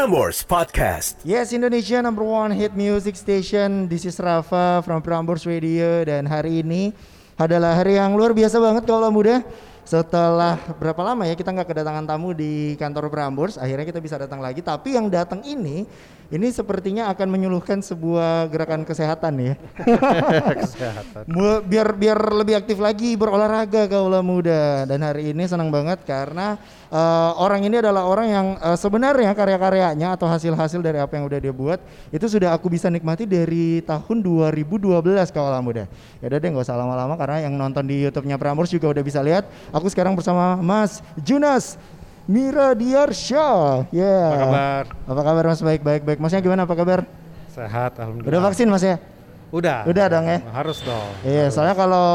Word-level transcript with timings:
Prambors 0.00 0.40
Podcast. 0.48 1.20
Yes, 1.28 1.52
Indonesia 1.52 2.00
number 2.00 2.24
one 2.24 2.56
hit 2.56 2.72
music 2.72 3.20
station. 3.20 3.84
This 3.84 4.08
is 4.08 4.16
Rafa 4.16 4.80
from 4.80 5.04
Prambors 5.04 5.44
Radio 5.44 6.00
dan 6.08 6.24
hari 6.24 6.64
ini 6.64 6.96
adalah 7.36 7.76
hari 7.76 8.00
yang 8.00 8.16
luar 8.16 8.32
biasa 8.32 8.56
banget 8.64 8.88
kalau 8.88 9.12
muda. 9.12 9.44
Setelah 9.84 10.56
berapa 10.80 10.96
lama 11.04 11.28
ya 11.28 11.36
kita 11.36 11.52
nggak 11.52 11.68
kedatangan 11.68 12.08
tamu 12.08 12.32
di 12.32 12.80
kantor 12.80 13.12
Prambors, 13.12 13.60
akhirnya 13.60 13.84
kita 13.84 14.00
bisa 14.00 14.16
datang 14.16 14.40
lagi. 14.40 14.64
Tapi 14.64 14.96
yang 14.96 15.12
datang 15.12 15.44
ini, 15.44 15.84
ini 16.30 16.46
sepertinya 16.54 17.10
akan 17.10 17.26
menyuluhkan 17.26 17.82
sebuah 17.82 18.46
gerakan 18.54 18.86
kesehatan 18.86 19.34
ya. 19.42 19.54
kesehatan. 20.62 21.26
Biar 21.66 21.90
biar 21.98 22.18
lebih 22.38 22.54
aktif 22.54 22.78
lagi 22.78 23.18
berolahraga 23.18 23.90
kaula 23.90 24.22
muda 24.22 24.86
dan 24.86 25.02
hari 25.02 25.34
ini 25.34 25.42
senang 25.50 25.74
banget 25.74 26.06
karena 26.06 26.54
eh, 26.86 27.30
orang 27.34 27.66
ini 27.66 27.82
adalah 27.82 28.06
orang 28.06 28.28
yang 28.30 28.46
eh, 28.62 28.78
sebenarnya 28.78 29.34
karya-karyanya 29.34 30.14
atau 30.14 30.30
hasil-hasil 30.30 30.78
dari 30.78 31.02
apa 31.02 31.18
yang 31.18 31.26
udah 31.26 31.38
dia 31.42 31.50
buat 31.50 31.82
itu 32.14 32.26
sudah 32.30 32.54
aku 32.54 32.70
bisa 32.70 32.86
nikmati 32.86 33.26
dari 33.26 33.82
tahun 33.82 34.22
2012 34.22 35.02
kaula 35.34 35.58
muda. 35.58 35.90
Ya 36.22 36.30
udah 36.30 36.38
deh 36.38 36.48
nggak 36.54 36.62
usah 36.62 36.78
lama-lama 36.78 37.18
karena 37.18 37.50
yang 37.50 37.58
nonton 37.58 37.90
di 37.90 38.06
YouTube-nya 38.06 38.38
Prambors 38.38 38.70
juga 38.70 38.86
udah 38.94 39.02
bisa 39.02 39.18
lihat. 39.18 39.50
Aku 39.74 39.90
sekarang 39.90 40.14
bersama 40.14 40.54
Mas 40.62 41.02
Junas 41.18 41.74
Miradiarsya. 42.30 43.48
Ya. 43.90 44.18
Apa 44.30 44.38
kabar? 44.38 44.84
Apa 45.10 45.22
kabar 45.26 45.44
Mas? 45.50 45.60
Baik 45.66 45.82
baik 45.82 46.02
baik. 46.06 46.18
Masnya 46.22 46.38
gimana? 46.38 46.62
Apa 46.62 46.78
kabar? 46.78 47.02
Sehat, 47.50 47.98
alhamdulillah. 47.98 48.30
Udah 48.30 48.40
vaksin 48.46 48.70
Mas 48.70 48.86
ya? 48.86 49.02
Udah. 49.50 49.82
Udah 49.82 50.06
dong 50.06 50.26
ya? 50.30 50.38
Harus 50.54 50.78
dong. 50.86 51.10
Iya, 51.26 51.50
soalnya 51.50 51.74
kalau 51.74 52.08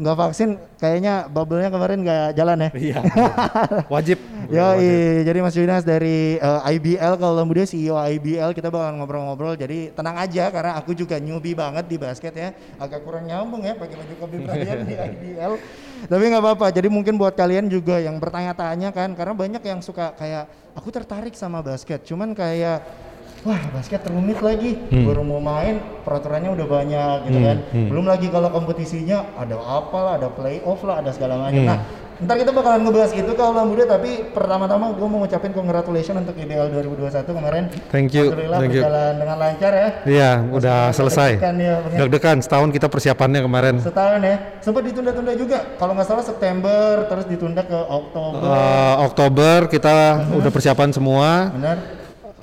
nggak 0.00 0.16
vaksin 0.16 0.56
kayaknya 0.78 1.26
bubble-nya 1.28 1.68
kemarin 1.68 1.98
nggak 2.06 2.38
jalan 2.38 2.62
ya. 2.62 2.70
Iya. 2.78 2.98
Wajib. 3.98 4.22
Yo, 4.54 4.62
Wajib. 4.62 5.26
jadi 5.26 5.38
Mas 5.42 5.54
Yunas 5.58 5.82
dari 5.82 6.38
eh, 6.38 6.60
IBL 6.78 7.18
kalau 7.18 7.42
muda 7.42 7.66
CEO 7.66 7.98
IBL 7.98 8.54
kita 8.54 8.70
bakal 8.70 9.02
ngobrol-ngobrol. 9.02 9.58
Jadi 9.58 9.90
tenang 9.90 10.14
aja 10.14 10.46
karena 10.54 10.78
aku 10.78 10.94
juga 10.94 11.18
newbie 11.18 11.58
banget 11.58 11.90
di 11.90 11.98
basket 11.98 12.32
ya. 12.38 12.54
Agak 12.78 13.02
kurang 13.02 13.26
nyambung 13.26 13.66
ya 13.66 13.74
pakai 13.74 13.98
baju 13.98 14.14
Kobe 14.14 14.46
Bryant 14.46 14.86
di 14.86 14.94
IBL. 14.94 15.52
Tapi 16.06 16.22
nggak 16.30 16.42
apa-apa. 16.42 16.66
Jadi 16.72 16.88
mungkin 16.88 17.20
buat 17.20 17.34
kalian 17.36 17.68
juga 17.68 18.00
yang 18.00 18.16
bertanya-tanya 18.16 18.94
kan 18.94 19.12
karena 19.12 19.34
banyak 19.36 19.62
yang 19.66 19.80
suka 19.84 20.14
kayak 20.16 20.48
aku 20.72 20.88
tertarik 20.88 21.34
sama 21.36 21.60
basket. 21.60 22.06
Cuman 22.06 22.32
kayak 22.32 23.09
wah 23.44 23.60
basket 23.72 24.04
rumit 24.08 24.38
lagi. 24.44 24.76
Baru 24.90 25.24
mau 25.24 25.40
main 25.40 25.80
peraturannya 26.04 26.50
udah 26.52 26.66
banyak 26.66 27.16
gitu 27.28 27.38
kan. 27.40 27.56
Belum 27.72 28.04
lagi 28.06 28.26
kalau 28.28 28.48
kompetisinya 28.52 29.36
ada 29.36 29.56
apa 29.60 29.98
lah, 30.00 30.12
ada 30.20 30.28
playoff 30.28 30.80
lah, 30.84 31.00
ada 31.00 31.10
segala 31.14 31.48
macam. 31.48 31.64
Nah, 31.64 31.80
Ntar 32.20 32.36
kita 32.36 32.52
bakalan 32.52 32.84
ngebahas 32.84 33.16
itu 33.16 33.32
kalau 33.32 33.64
muda 33.64 33.88
tapi 33.88 34.28
pertama-tama 34.36 34.92
gue 34.92 35.08
mau 35.08 35.24
ngucapin 35.24 35.56
congratulations 35.56 36.20
untuk 36.20 36.36
IBL 36.36 36.68
2021 36.68 37.32
kemarin. 37.32 37.64
Thank 37.88 38.12
you, 38.12 38.28
Alhamdulillah 38.28 38.60
thank 38.60 38.76
you. 38.76 38.82
berjalan 38.84 39.12
dengan 39.16 39.36
lancar 39.40 39.72
ya. 39.72 39.88
Iya, 40.04 40.30
udah 40.52 40.78
selesai. 40.92 41.40
ya, 41.40 41.52
ya. 41.56 41.76
Deg-degan 42.04 42.44
setahun 42.44 42.76
kita 42.76 42.92
persiapannya 42.92 43.40
kemarin. 43.40 43.80
Setahun 43.80 44.20
ya. 44.20 44.36
Sempat 44.60 44.82
ditunda-tunda 44.84 45.32
juga. 45.32 45.64
Kalau 45.80 45.96
nggak 45.96 46.08
salah 46.12 46.20
September 46.20 47.08
terus 47.08 47.24
ditunda 47.24 47.64
ke 47.64 47.78
Oktober. 47.88 48.52
Eh, 48.52 48.94
Oktober 49.00 49.58
kita 49.72 49.96
udah 50.36 50.50
persiapan 50.52 50.92
semua. 50.92 51.48
Benar? 51.56 51.99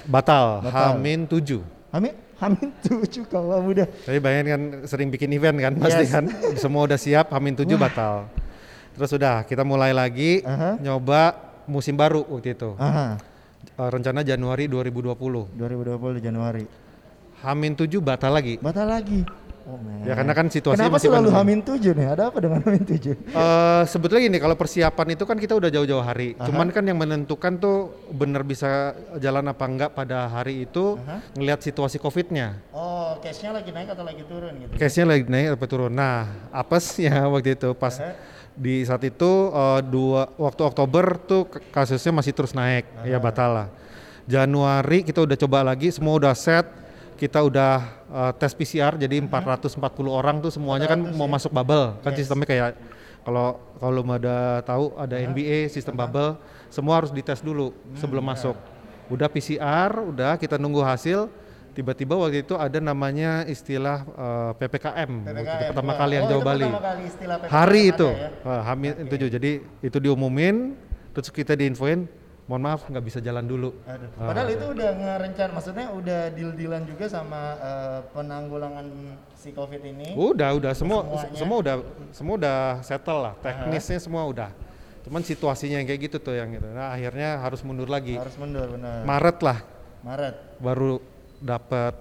Batal. 0.08 0.64
Batal. 0.64 0.96
Hamin 0.96 1.28
7. 1.28 1.62
Amin. 1.92 2.16
Amin 2.38 2.70
tujuh 2.86 3.26
kalau 3.26 3.58
muda. 3.60 3.90
Tapi 3.90 4.22
bayangin 4.22 4.48
kan 4.54 4.62
sering 4.86 5.10
bikin 5.10 5.34
event 5.34 5.58
kan 5.58 5.74
pasti 5.76 6.06
Yes. 6.06 6.14
kan. 6.14 6.26
Semua 6.62 6.86
udah 6.86 6.96
siap, 6.96 7.34
Hamin 7.34 7.58
7 7.58 7.74
batal. 7.76 8.30
Terus 8.94 9.10
udah 9.14 9.42
kita 9.42 9.66
mulai 9.66 9.90
lagi 9.90 10.46
Aha. 10.46 10.78
nyoba 10.78 11.34
musim 11.66 11.98
baru 11.98 12.22
waktu 12.30 12.54
itu. 12.54 12.78
Aha. 12.78 13.18
Eh, 13.74 13.90
rencana 13.90 14.22
Januari 14.22 14.70
2020. 14.70 15.50
2020 15.54 16.22
Januari. 16.22 16.66
Hamin 17.42 17.74
7 17.74 18.02
batal 18.02 18.34
lagi. 18.34 18.62
Batal 18.62 18.86
lagi. 18.86 19.22
Oh, 19.68 19.76
man. 19.76 20.00
Ya 20.08 20.16
karena 20.16 20.32
kan 20.32 20.48
situasinya 20.48 20.88
Kenapa 20.88 20.96
masih 20.96 21.10
selalu 21.12 21.28
pandemi. 21.28 21.40
Hamin 21.44 21.60
tujuh 21.68 21.92
nih? 21.92 22.08
Ada 22.08 22.24
apa 22.32 22.38
dengan 22.40 22.60
Hamin 22.64 22.84
tujuh? 22.88 23.16
Eh 23.20 23.84
sebetulnya 23.84 24.22
gini, 24.32 24.40
kalau 24.40 24.56
persiapan 24.56 25.08
itu 25.12 25.24
kan 25.28 25.36
kita 25.36 25.54
udah 25.60 25.68
jauh-jauh 25.68 26.04
hari. 26.08 26.40
Cuman 26.40 26.72
kan 26.72 26.88
yang 26.88 26.96
menentukan 26.96 27.60
tuh 27.60 27.92
bener 28.08 28.48
bisa 28.48 28.96
jalan 29.20 29.44
apa 29.52 29.68
enggak 29.68 29.92
pada 29.92 30.32
hari 30.32 30.64
itu 30.64 30.96
ngelihat 31.36 31.60
situasi 31.60 32.00
COVID-nya. 32.00 32.64
Oh, 32.72 33.20
case-nya 33.20 33.52
lagi 33.60 33.76
naik 33.76 33.92
atau 33.92 34.08
lagi 34.08 34.24
turun 34.24 34.56
gitu? 34.56 34.72
Case-nya 34.80 35.06
lagi 35.12 35.28
naik 35.28 35.60
apa 35.60 35.66
turun. 35.68 35.92
Nah, 35.92 36.32
apesnya 36.56 37.28
waktu 37.36 37.60
itu 37.60 37.76
pas 37.76 38.00
di 38.56 38.88
saat 38.88 39.04
itu 39.04 39.52
eh, 39.52 39.82
dua 39.84 40.32
waktu 40.40 40.62
Oktober 40.64 41.20
tuh 41.28 41.44
kasusnya 41.76 42.16
masih 42.16 42.32
terus 42.32 42.56
naik, 42.56 42.88
ya 43.04 43.20
batal 43.20 43.52
lah. 43.52 43.68
Januari 44.32 45.04
kita 45.04 45.28
udah 45.28 45.36
coba 45.36 45.60
lagi, 45.64 45.92
semua 45.92 46.16
udah 46.16 46.32
set, 46.36 46.68
kita 47.18 47.42
udah 47.42 47.74
eh, 48.14 48.32
tes 48.38 48.54
PCR, 48.54 48.94
jadi 48.96 49.18
440 49.26 49.82
orang 50.08 50.38
tuh 50.40 50.54
semuanya 50.54 50.86
kan 50.86 51.02
mau 51.02 51.26
masuk 51.26 51.50
bubble, 51.50 51.98
kan 52.06 52.14
sistemnya 52.14 52.46
kayak 52.46 52.78
kalau 53.26 53.60
kalau 53.82 54.02
ada 54.14 54.64
tahu 54.64 54.96
ada 54.96 55.20
NBA 55.20 55.68
sistem 55.68 55.98
bubble, 55.98 56.40
semua 56.72 57.02
harus 57.02 57.12
dites 57.12 57.44
dulu 57.44 57.76
sebelum 57.98 58.24
masuk. 58.24 58.56
Udah 59.12 59.28
PCR, 59.28 59.92
udah 60.00 60.40
kita 60.40 60.56
nunggu 60.56 60.80
hasil. 60.86 61.28
Tiba-tiba 61.76 62.18
waktu 62.18 62.42
itu 62.42 62.58
ada 62.58 62.82
namanya 62.82 63.46
istilah 63.46 64.02
eh, 64.02 64.52
PPKM, 64.62 65.12
waktu 65.28 65.42
itu 65.44 65.66
pertama 65.74 65.94
kali 65.94 66.14
yang 66.18 66.26
oh, 66.26 66.32
Jawa 66.32 66.42
itu 66.42 66.48
Bali. 66.48 66.66
kali 66.66 67.06
PPKM 67.10 67.50
Hari 67.54 67.84
itu, 67.94 68.10
ya? 68.10 68.30
Wah, 68.42 68.62
Hamil 68.66 68.92
tujuh. 69.06 69.30
Jadi 69.30 69.52
itu 69.86 69.98
diumumin, 70.02 70.74
terus 71.14 71.30
kita 71.30 71.54
diinfoin, 71.54 72.10
mohon 72.48 72.64
maaf 72.64 72.88
nggak 72.88 73.04
bisa 73.04 73.20
jalan 73.20 73.44
dulu. 73.44 73.76
Aduh. 73.84 74.08
Ah, 74.16 74.32
Padahal 74.32 74.50
itu 74.50 74.66
udah 74.66 74.90
ngerencan, 74.96 75.50
maksudnya 75.52 75.86
udah 75.92 76.22
deal-dealan 76.32 76.84
juga 76.88 77.06
sama 77.06 77.42
eh, 77.60 78.00
penanggulangan 78.12 78.88
si 79.36 79.52
COVID 79.52 79.82
ini. 79.84 80.16
Udah, 80.16 80.56
udah 80.56 80.72
semua 80.72 81.04
Semuanya. 81.04 81.36
semua 81.36 81.58
udah 81.60 81.76
semua 82.16 82.34
udah 82.40 82.58
settle 82.82 83.20
lah, 83.22 83.34
teknisnya 83.38 84.00
semua 84.00 84.24
udah. 84.24 84.50
Cuman 85.04 85.24
situasinya 85.24 85.80
yang 85.80 85.88
kayak 85.88 86.02
gitu 86.08 86.18
tuh 86.20 86.36
yang 86.36 86.52
gitu. 86.52 86.68
Nah 86.68 86.92
akhirnya 86.92 87.40
harus 87.40 87.64
mundur 87.64 87.88
lagi. 87.88 88.16
Harus 88.16 88.36
mundur 88.36 88.68
benar. 88.72 89.04
Maret 89.04 89.38
lah 89.40 89.60
Maret. 90.04 90.36
baru 90.60 91.00
dapat 91.40 91.94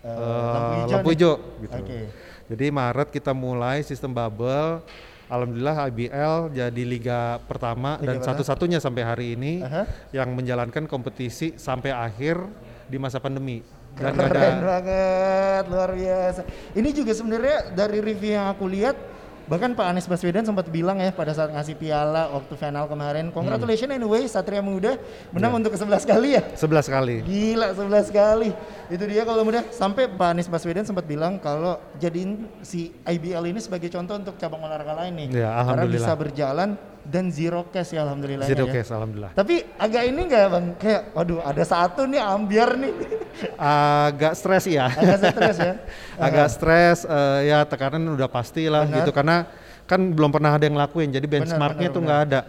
Eh, 0.00 0.08
eh, 0.08 0.14
lampu 0.54 0.74
hijau 0.78 0.94
lampu 0.94 1.08
hijau 1.10 1.34
gitu. 1.58 1.78
Oke. 1.82 2.00
Jadi 2.46 2.66
Maret 2.70 3.08
kita 3.10 3.34
mulai 3.34 3.82
sistem 3.82 4.14
bubble. 4.14 4.78
Alhamdulillah 5.26 5.90
IBL 5.90 6.54
jadi 6.54 6.82
liga 6.86 7.42
pertama 7.50 7.98
Liga 7.98 8.14
dan 8.14 8.16
satu-satunya 8.22 8.78
sampai 8.78 9.02
hari 9.02 9.26
ini 9.34 9.58
Aha. 9.58 9.82
yang 10.14 10.30
menjalankan 10.38 10.86
kompetisi 10.86 11.58
sampai 11.58 11.90
akhir 11.90 12.38
di 12.86 12.96
masa 12.96 13.18
pandemi. 13.18 13.58
Dan 13.96 14.12
Keren 14.12 14.28
ada 14.28 14.60
banget, 14.60 15.64
luar 15.72 15.90
biasa. 15.96 16.40
Ini 16.76 16.88
juga 16.92 17.12
sebenarnya 17.16 17.72
dari 17.72 17.98
review 18.04 18.36
yang 18.36 18.52
aku 18.52 18.68
lihat, 18.68 18.94
bahkan 19.46 19.72
Pak 19.72 19.86
Anies 19.86 20.06
Baswedan 20.06 20.42
sempat 20.42 20.66
bilang 20.68 20.98
ya 20.98 21.10
pada 21.10 21.30
saat 21.30 21.50
ngasih 21.50 21.78
piala 21.78 22.30
waktu 22.30 22.54
final 22.54 22.86
kemarin, 22.86 23.30
congratulations 23.30 23.90
anyway 23.90 24.26
Satria 24.26 24.58
Muda 24.60 24.98
menang 25.30 25.54
Iya. 25.54 25.58
untuk 25.62 25.70
ke-11 25.78 26.02
kali 26.02 26.28
ya. 26.34 26.42
11 26.54 26.86
kali. 26.86 27.16
Gila 27.22 27.66
11 27.72 28.10
kali. 28.10 28.50
Itu 28.90 29.04
dia 29.06 29.22
kalau 29.22 29.42
mudah 29.42 29.62
sampai 29.70 30.10
Pak 30.10 30.28
Anies 30.34 30.50
Baswedan 30.50 30.82
sempat 30.82 31.06
bilang 31.06 31.38
kalau 31.38 31.78
jadiin 31.96 32.50
si 32.60 32.90
IBL 33.02 33.46
ini 33.46 33.60
sebagai 33.62 33.86
contoh 33.88 34.18
untuk 34.18 34.34
cabang 34.36 34.62
olahraga 34.62 34.94
lain 35.06 35.14
nih. 35.14 35.42
Ya, 35.42 35.54
Karena 35.62 35.86
bisa 35.86 36.12
berjalan 36.12 36.74
dan 37.06 37.30
zero 37.30 37.66
cash 37.70 37.94
ya 37.94 38.02
alhamdulillah. 38.02 38.46
Zero 38.46 38.66
ya. 38.66 38.72
case 38.82 38.90
alhamdulillah. 38.90 39.32
Tapi 39.32 39.62
agak 39.78 40.02
ini 40.10 40.20
enggak 40.26 40.44
Bang? 40.50 40.66
Kayak 40.76 41.02
waduh 41.14 41.40
ada 41.46 41.62
satu 41.62 42.04
nih 42.04 42.20
ambiar 42.20 42.74
nih. 42.74 42.92
Agak 43.56 44.32
stres 44.34 44.64
ya. 44.66 44.90
agak 44.90 45.18
stres 45.32 45.56
ya. 45.62 45.72
Agak 46.26 46.48
stres 46.50 46.98
eh, 47.06 47.38
ya 47.52 47.58
tekanan 47.68 48.02
udah 48.16 48.28
pasti 48.28 48.66
lah 48.66 48.88
gitu 48.88 49.12
karena 49.14 49.46
kan 49.86 50.02
belum 50.02 50.34
pernah 50.34 50.58
ada 50.58 50.66
yang 50.66 50.74
ngelakuin 50.74 51.14
jadi 51.14 51.26
benchmarknya 51.30 51.88
tuh 51.94 52.02
nggak 52.02 52.20
ada 52.28 52.40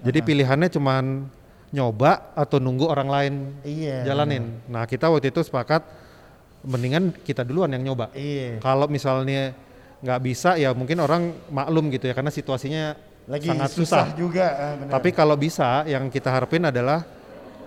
jadi 0.00 0.18
pilihannya 0.24 0.68
cuman 0.72 1.28
nyoba 1.70 2.32
atau 2.32 2.56
nunggu 2.56 2.88
orang 2.88 3.08
lain 3.08 3.34
Iya. 3.60 4.08
jalanin 4.08 4.56
nah 4.64 4.88
kita 4.88 5.12
waktu 5.12 5.28
itu 5.28 5.44
sepakat 5.44 5.84
mendingan 6.64 7.12
kita 7.20 7.44
duluan 7.44 7.68
yang 7.76 7.92
nyoba 7.92 8.08
Iya. 8.16 8.64
kalau 8.64 8.88
misalnya 8.88 9.52
nggak 10.00 10.20
bisa 10.24 10.56
ya 10.56 10.72
mungkin 10.72 10.96
orang 11.04 11.36
maklum 11.52 11.92
gitu 11.92 12.08
ya 12.08 12.14
karena 12.16 12.32
situasinya 12.32 12.96
Lagi 13.26 13.50
sangat 13.50 13.70
susah, 13.74 14.04
susah, 14.06 14.06
juga. 14.14 14.46
ah, 14.54 14.74
benar. 14.78 14.92
tapi 14.98 15.10
kalau 15.10 15.34
bisa 15.34 15.82
yang 15.90 16.06
kita 16.06 16.30
harapin 16.30 16.62
adalah 16.62 17.02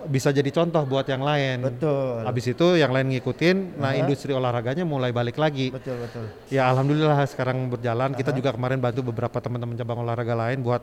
bisa 0.08 0.32
jadi 0.32 0.48
contoh 0.48 0.80
buat 0.88 1.04
yang 1.04 1.20
lain 1.20 1.60
betul. 1.60 2.24
Habis 2.24 2.56
itu 2.56 2.66
yang 2.80 2.88
lain 2.88 3.12
ngikutin, 3.12 3.76
nah 3.76 3.92
industri 3.92 4.32
olahraganya 4.32 4.88
mulai 4.88 5.12
balik 5.12 5.36
lagi. 5.36 5.68
Betul 5.68 6.00
betul. 6.00 6.24
Ya 6.48 6.64
alhamdulillah 6.72 7.20
sekarang 7.28 7.68
berjalan. 7.68 8.16
Kita 8.16 8.32
juga 8.32 8.56
kemarin 8.56 8.80
bantu 8.80 9.04
beberapa 9.12 9.36
teman-teman 9.36 9.76
cabang 9.76 10.00
olahraga 10.00 10.32
lain 10.32 10.64
buat 10.64 10.80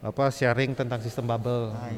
apa 0.00 0.32
sharing 0.32 0.72
tentang 0.72 0.96
sistem 1.04 1.28
bubble. 1.28 1.76
I. 1.76 1.92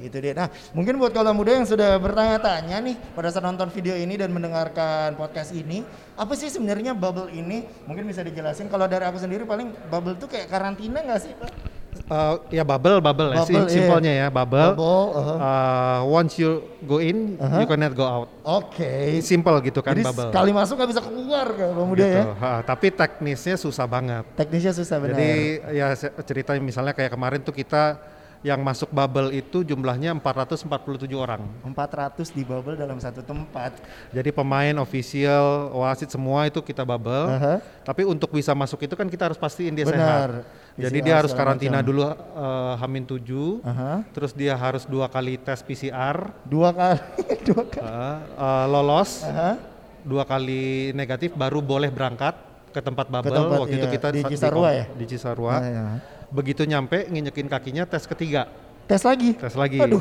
Itu 0.00 0.16
dia. 0.16 0.32
Nah, 0.32 0.48
mungkin 0.72 0.96
buat 0.96 1.12
kaula 1.12 1.36
muda 1.36 1.52
yang 1.52 1.68
sudah 1.68 2.00
bertanya-tanya 2.00 2.80
nih 2.80 2.96
pada 3.12 3.28
saat 3.28 3.44
nonton 3.44 3.68
video 3.68 3.92
ini 3.92 4.16
dan 4.16 4.32
mendengarkan 4.32 5.12
podcast 5.20 5.52
ini, 5.52 5.84
apa 6.16 6.32
sih 6.32 6.48
sebenarnya 6.48 6.96
bubble 6.96 7.28
ini? 7.28 7.68
Mungkin 7.84 8.08
bisa 8.08 8.24
dijelasin. 8.24 8.72
Kalau 8.72 8.88
dari 8.88 9.04
aku 9.04 9.20
sendiri 9.20 9.44
paling 9.44 9.76
bubble 9.92 10.16
tuh 10.16 10.32
kayak 10.32 10.48
karantina 10.48 11.04
nggak 11.04 11.20
sih, 11.20 11.36
Pak? 11.36 11.81
Eh, 12.12 12.60
ya 12.60 12.64
bubble 12.66 13.00
bubble, 13.00 13.32
ya, 13.32 13.40
Bubble, 13.40 13.64
iya. 13.64 13.72
simpelnya 13.72 14.12
ya 14.12 14.26
bubble. 14.28 14.76
Bubble, 14.76 15.04
uh-huh. 15.16 15.36
Eh, 15.40 15.40
uh, 15.40 16.00
once 16.04 16.34
you 16.36 16.50
go 16.84 17.00
in, 17.00 17.40
Aha. 17.40 17.64
you 17.64 17.66
cannot 17.66 17.96
go 17.96 18.04
out. 18.04 18.28
Oke. 18.44 19.16
Simple 19.24 19.56
gitu 19.64 19.80
kan 19.80 19.96
Jadi 19.96 20.04
bubble. 20.04 20.28
sekali 20.28 20.50
masuk 20.52 20.74
nggak 20.76 20.90
bisa 20.92 21.00
keluar 21.00 21.46
kalau 21.56 21.88
muda 21.88 22.04
gitu. 22.04 22.12
ya. 22.20 22.24
Ha, 22.36 22.50
tapi 22.68 22.92
teknisnya 22.92 23.56
susah 23.56 23.88
banget. 23.88 24.28
Teknisnya 24.36 24.76
susah 24.76 24.96
benar. 25.00 25.16
Jadi 25.16 25.32
ya 25.72 25.88
ceritanya 26.20 26.60
misalnya 26.60 26.92
kayak 26.92 27.16
kemarin 27.16 27.40
tuh 27.40 27.56
kita 27.56 27.96
yang 28.42 28.58
masuk 28.58 28.90
bubble 28.90 29.30
itu 29.30 29.62
jumlahnya 29.62 30.18
447 30.18 30.66
orang. 31.14 31.46
400 31.62 32.34
di 32.34 32.42
bubble 32.42 32.74
dalam 32.74 32.98
satu 32.98 33.22
tempat. 33.22 33.78
Jadi 34.10 34.34
pemain 34.34 34.74
official, 34.82 35.70
wasit 35.78 36.10
semua 36.10 36.50
itu 36.50 36.58
kita 36.58 36.82
bubble. 36.82 37.30
Aha. 37.30 37.62
Tapi 37.86 38.02
untuk 38.02 38.34
bisa 38.34 38.50
masuk 38.52 38.82
itu 38.82 38.98
kan 38.98 39.06
kita 39.06 39.30
harus 39.30 39.38
pastiin 39.38 39.72
dia 39.78 39.86
Benar. 39.86 39.96
sehat. 39.96 40.30
Jadi 40.74 40.98
PCR 40.98 41.04
dia 41.04 41.14
harus 41.14 41.30
segala 41.30 41.44
karantina 41.52 41.78
macam. 41.78 41.86
dulu 41.86 42.00
eh, 42.06 42.74
Hamin 42.76 43.04
7. 43.04 43.60
Aha. 43.62 43.92
Terus 44.08 44.32
dia 44.32 44.54
harus 44.54 44.82
dua 44.84 45.06
kali 45.06 45.36
tes 45.36 45.60
PCR, 45.60 46.16
Dua 46.42 46.70
kali, 46.70 47.00
dua 47.48 47.62
kali. 47.62 47.84
eh, 47.84 48.18
eh, 48.38 48.66
lolos, 48.66 49.10
Aha. 49.22 49.60
dua 50.02 50.24
kali 50.24 50.62
negatif 50.92 51.32
baru 51.32 51.60
boleh 51.60 51.88
berangkat 51.88 52.34
ke 52.68 52.80
tempat 52.80 53.04
bubble. 53.06 53.30
tempat, 53.30 53.58
Waktu 53.60 53.74
itu 53.74 53.86
iya. 53.86 53.92
kita 53.92 54.08
Di 54.10 54.20
sa- 54.20 54.30
Cisarua 54.30 54.64
kom- 54.64 54.72
ya? 54.74 54.84
Di 54.90 55.04
Cisarua. 55.06 55.52
Ah, 55.52 55.60
ya. 55.62 55.84
Begitu 56.30 56.64
nyampe 56.64 57.04
nginjekin 57.06 57.44
kakinya 57.46 57.84
tes 57.84 58.04
ketiga. 58.04 58.48
Tes 58.82 59.02
lagi. 59.02 59.36
Tes 59.36 59.52
lagi. 59.52 59.76
Aduh. 59.78 60.00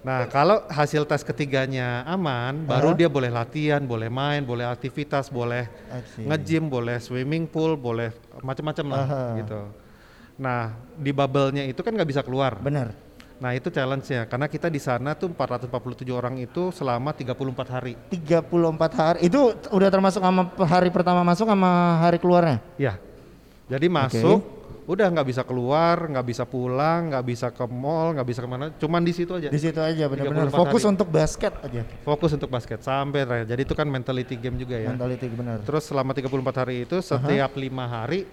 Nah, 0.00 0.24
kalau 0.32 0.64
hasil 0.72 1.04
tes 1.04 1.20
ketiganya 1.20 2.00
aman, 2.08 2.64
baru 2.64 2.96
dia 2.96 3.04
boleh 3.04 3.28
latihan, 3.28 3.84
boleh 3.84 4.08
main, 4.08 4.40
boleh 4.40 4.64
aktivitas, 4.64 5.28
boleh 5.28 5.68
nge-gym, 6.16 6.72
boleh 6.72 6.96
swimming 6.96 7.44
pool, 7.44 7.76
boleh 7.76 8.08
macam-macam 8.40 8.86
lah 8.88 9.04
Aha. 9.04 9.22
gitu. 9.44 9.60
Nah, 10.40 10.72
di 10.96 11.12
bubble-nya 11.12 11.68
itu 11.68 11.84
kan 11.84 11.92
nggak 11.92 12.08
bisa 12.08 12.24
keluar. 12.24 12.56
Benar. 12.56 12.96
Nah, 13.40 13.56
itu 13.56 13.68
challenge-nya 13.68 14.24
karena 14.24 14.48
kita 14.48 14.72
di 14.72 14.80
sana 14.80 15.12
tuh 15.16 15.32
447 15.32 16.04
orang 16.12 16.40
itu 16.40 16.72
selama 16.72 17.12
34 17.12 17.68
hari. 17.68 17.92
34 18.08 18.92
hari. 18.96 19.18
Itu 19.24 19.52
udah 19.68 19.88
termasuk 19.92 20.20
sama 20.24 20.48
hari 20.64 20.88
pertama 20.88 21.20
masuk 21.24 21.44
sama 21.44 22.00
hari 22.00 22.16
keluarnya. 22.16 22.60
Ya. 22.80 22.96
Jadi 23.68 23.88
masuk 23.88 24.59
udah 24.90 25.06
nggak 25.06 25.28
bisa 25.30 25.42
keluar, 25.46 26.10
nggak 26.10 26.26
bisa 26.26 26.42
pulang, 26.42 27.14
nggak 27.14 27.22
bisa 27.22 27.46
ke 27.54 27.62
mall, 27.70 28.10
nggak 28.18 28.26
bisa 28.26 28.40
ke 28.42 28.48
mana, 28.50 28.64
cuman 28.74 29.00
di 29.06 29.14
situ 29.14 29.30
aja. 29.38 29.46
Di 29.46 29.60
situ 29.62 29.78
aja 29.78 30.10
benar-benar 30.10 30.50
34 30.50 30.58
fokus 30.58 30.82
hari. 30.82 30.92
untuk 30.98 31.08
basket 31.14 31.52
aja. 31.62 31.82
Fokus 32.02 32.30
untuk 32.34 32.50
basket 32.50 32.80
sampai 32.82 33.22
terakhir. 33.22 33.46
Jadi 33.54 33.62
itu 33.62 33.74
kan 33.78 33.86
mentality 33.86 34.34
game 34.34 34.58
juga 34.58 34.74
ya. 34.74 34.90
Mentality 34.90 35.26
benar. 35.30 35.62
Terus 35.62 35.86
selama 35.86 36.10
34 36.10 36.60
hari 36.66 36.74
itu 36.90 36.98
setiap 36.98 37.54
lima 37.54 37.86
hari 37.86 38.26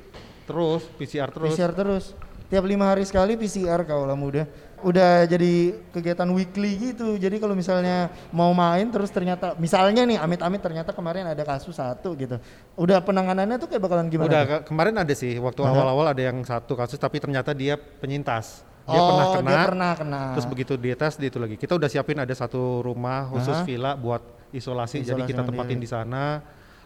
terus 0.50 0.82
PCR 0.98 1.30
terus. 1.30 1.54
PCR 1.54 1.72
terus. 1.78 2.18
Tiap 2.48 2.64
lima 2.64 2.90
hari 2.90 3.04
sekali 3.06 3.38
PCR 3.38 3.86
kaulah 3.86 4.18
muda. 4.18 4.48
Udah 4.86 5.26
jadi 5.26 5.74
kegiatan 5.90 6.30
weekly 6.30 6.94
gitu. 6.94 7.18
Jadi 7.18 7.42
kalau 7.42 7.58
misalnya 7.58 8.14
mau 8.30 8.54
main 8.54 8.86
terus 8.94 9.10
ternyata 9.10 9.58
misalnya 9.58 10.06
nih 10.06 10.22
amit-amit 10.22 10.62
ternyata 10.62 10.94
kemarin 10.94 11.26
ada 11.26 11.42
kasus 11.42 11.74
satu 11.74 12.14
gitu. 12.14 12.38
Udah 12.78 13.02
penanganannya 13.02 13.58
tuh 13.58 13.74
kayak 13.74 13.82
bakalan 13.82 14.06
gimana? 14.06 14.30
Udah 14.30 14.42
tuh? 14.46 14.50
ke- 14.62 14.64
kemarin 14.70 14.94
ada 15.02 15.14
sih 15.18 15.34
waktu 15.42 15.62
awal-awal 15.66 16.14
ada 16.14 16.22
yang 16.22 16.38
satu 16.46 16.78
kasus 16.78 17.02
tapi 17.02 17.18
ternyata 17.18 17.58
dia 17.58 17.74
penyintas. 17.74 18.62
Dia 18.88 19.02
oh, 19.04 19.08
pernah 19.12 19.26
kena. 19.34 19.50
dia 19.50 19.60
pernah 19.68 19.92
kena. 20.00 20.22
Terus 20.38 20.48
begitu 20.48 20.74
dia 20.80 20.96
tes 20.96 21.14
dia 21.20 21.28
itu 21.28 21.40
lagi. 21.42 21.56
Kita 21.60 21.76
udah 21.76 21.90
siapin 21.92 22.22
ada 22.22 22.32
satu 22.38 22.80
rumah 22.86 23.28
khusus 23.34 23.58
Aha. 23.60 23.68
villa 23.68 23.92
buat 24.00 24.24
isolasi, 24.56 25.04
jadi 25.04 25.12
Isolasi 25.12 25.30
kita 25.34 25.42
mandiri. 25.44 25.58
tempatin 25.60 25.80
di 25.84 25.90
sana. 25.90 26.24